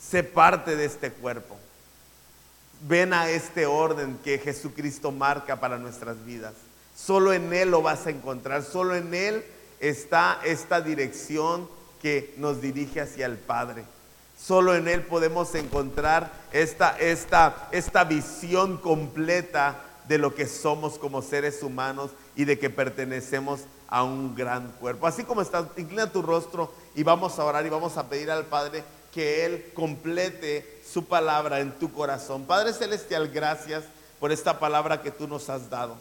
sé 0.00 0.24
parte 0.24 0.74
de 0.74 0.84
este 0.84 1.12
cuerpo. 1.12 1.56
Ven 2.88 3.12
a 3.12 3.30
este 3.30 3.66
orden 3.66 4.18
que 4.24 4.38
Jesucristo 4.38 5.12
marca 5.12 5.60
para 5.60 5.78
nuestras 5.78 6.24
vidas. 6.24 6.54
Solo 6.94 7.32
en 7.32 7.52
Él 7.52 7.70
lo 7.70 7.82
vas 7.82 8.06
a 8.06 8.10
encontrar, 8.10 8.62
solo 8.62 8.94
en 8.94 9.14
Él 9.14 9.44
está 9.80 10.40
esta 10.44 10.80
dirección 10.80 11.68
que 12.00 12.34
nos 12.36 12.60
dirige 12.60 13.00
hacia 13.00 13.26
el 13.26 13.38
Padre. 13.38 13.84
Solo 14.38 14.74
en 14.74 14.88
Él 14.88 15.02
podemos 15.02 15.54
encontrar 15.54 16.32
esta, 16.52 16.98
esta, 16.98 17.68
esta 17.70 18.04
visión 18.04 18.76
completa 18.78 19.80
de 20.08 20.18
lo 20.18 20.34
que 20.34 20.46
somos 20.46 20.98
como 20.98 21.22
seres 21.22 21.62
humanos 21.62 22.10
y 22.34 22.44
de 22.44 22.58
que 22.58 22.70
pertenecemos 22.70 23.60
a 23.88 24.02
un 24.02 24.34
gran 24.34 24.72
cuerpo. 24.72 25.06
Así 25.06 25.22
como 25.24 25.42
estás, 25.42 25.66
inclina 25.76 26.10
tu 26.10 26.22
rostro 26.22 26.72
y 26.94 27.02
vamos 27.02 27.38
a 27.38 27.44
orar 27.44 27.64
y 27.66 27.68
vamos 27.68 27.96
a 27.96 28.08
pedir 28.08 28.30
al 28.30 28.46
Padre 28.46 28.82
que 29.12 29.44
Él 29.44 29.70
complete 29.74 30.80
su 30.84 31.04
palabra 31.04 31.60
en 31.60 31.72
tu 31.72 31.92
corazón. 31.92 32.44
Padre 32.44 32.72
Celestial, 32.72 33.28
gracias 33.28 33.84
por 34.18 34.32
esta 34.32 34.58
palabra 34.58 35.02
que 35.02 35.10
tú 35.10 35.28
nos 35.28 35.48
has 35.50 35.68
dado. 35.68 35.96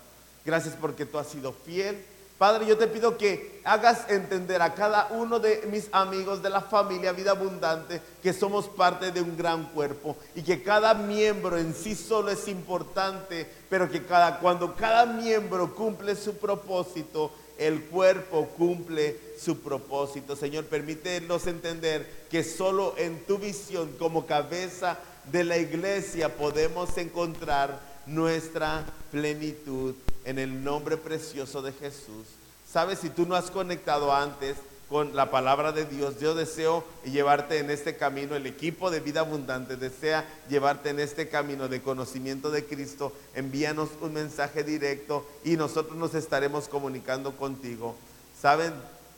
Gracias 0.46 0.76
porque 0.80 1.06
tú 1.06 1.18
has 1.18 1.28
sido 1.28 1.54
fiel 1.54 2.04
Padre, 2.42 2.66
yo 2.66 2.76
te 2.76 2.88
pido 2.88 3.20
que 3.20 3.62
hagas 3.64 4.10
entender 4.10 4.64
a 4.64 4.74
cada 4.74 5.10
uno 5.12 5.40
de 5.40 5.62
mis 5.70 5.88
amigos 5.92 6.42
de 6.42 6.50
la 6.50 6.62
familia 6.62 7.12
Vida 7.12 7.34
Abundante 7.34 8.02
que 8.24 8.34
somos 8.34 8.68
parte 8.68 9.12
de 9.12 9.22
un 9.22 9.38
gran 9.38 9.66
cuerpo 9.66 10.18
y 10.34 10.42
que 10.42 10.64
cada 10.64 10.96
miembro 10.96 11.60
en 11.60 11.76
sí 11.76 11.94
solo 11.94 12.32
es 12.32 12.48
importante, 12.48 13.46
pero 13.70 13.92
que 13.92 14.02
cuando 14.42 14.76
cada 14.76 15.06
miembro 15.06 15.76
cumple 15.76 16.16
su 16.16 16.36
propósito, 16.36 17.32
el 17.60 17.84
cuerpo 17.84 18.48
cumple 18.58 19.20
su 19.40 19.60
propósito. 19.60 20.36
Señor, 20.36 20.66
permítenos 20.66 21.46
entender 21.46 22.26
que 22.32 22.44
solo 22.44 22.96
en 22.98 23.24
tu 23.28 23.38
visión 23.38 23.96
como 24.00 24.26
cabeza 24.26 24.98
de 25.32 25.44
la 25.44 25.60
iglesia 25.60 26.36
podemos 26.36 26.98
encontrar 26.98 27.80
nuestra 28.08 28.84
plenitud 29.12 29.94
en 30.26 30.40
el 30.40 30.64
nombre 30.64 30.98
precioso 30.98 31.62
de 31.62 31.74
Jesús. 31.74 32.28
Sabes, 32.72 33.00
si 33.00 33.10
tú 33.10 33.26
no 33.26 33.36
has 33.36 33.52
conectado 33.52 34.14
antes 34.14 34.56
con 34.90 35.16
la 35.16 35.32
palabra 35.32 35.72
de 35.72 35.86
Dios, 35.86 36.20
yo 36.20 36.36
deseo 36.36 36.84
llevarte 37.06 37.60
en 37.60 37.70
este 37.70 37.96
camino, 37.96 38.36
el 38.36 38.46
equipo 38.46 38.92
de 38.92 39.00
vida 39.00 39.22
abundante 39.22 39.78
desea 39.78 40.26
llevarte 40.50 40.90
en 40.90 41.00
este 41.00 41.30
camino 41.30 41.70
de 41.70 41.82
conocimiento 41.82 42.52
de 42.52 42.66
Cristo. 42.66 43.14
Envíanos 43.34 43.90
un 44.02 44.14
mensaje 44.14 44.64
directo 44.64 45.26
y 45.46 45.56
nosotros 45.56 45.98
nos 45.98 46.14
estaremos 46.14 46.68
comunicando 46.68 47.38
contigo. 47.38 47.96
Saben, 48.40 48.74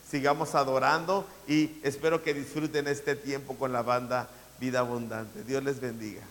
sigamos 0.08 0.54
adorando 0.54 1.26
y 1.48 1.72
espero 1.82 2.22
que 2.22 2.34
disfruten 2.34 2.86
este 2.86 3.16
tiempo 3.16 3.56
con 3.56 3.72
la 3.72 3.82
banda 3.82 4.28
Vida 4.60 4.80
Abundante. 4.80 5.42
Dios 5.42 5.64
les 5.64 5.80
bendiga. 5.80 6.22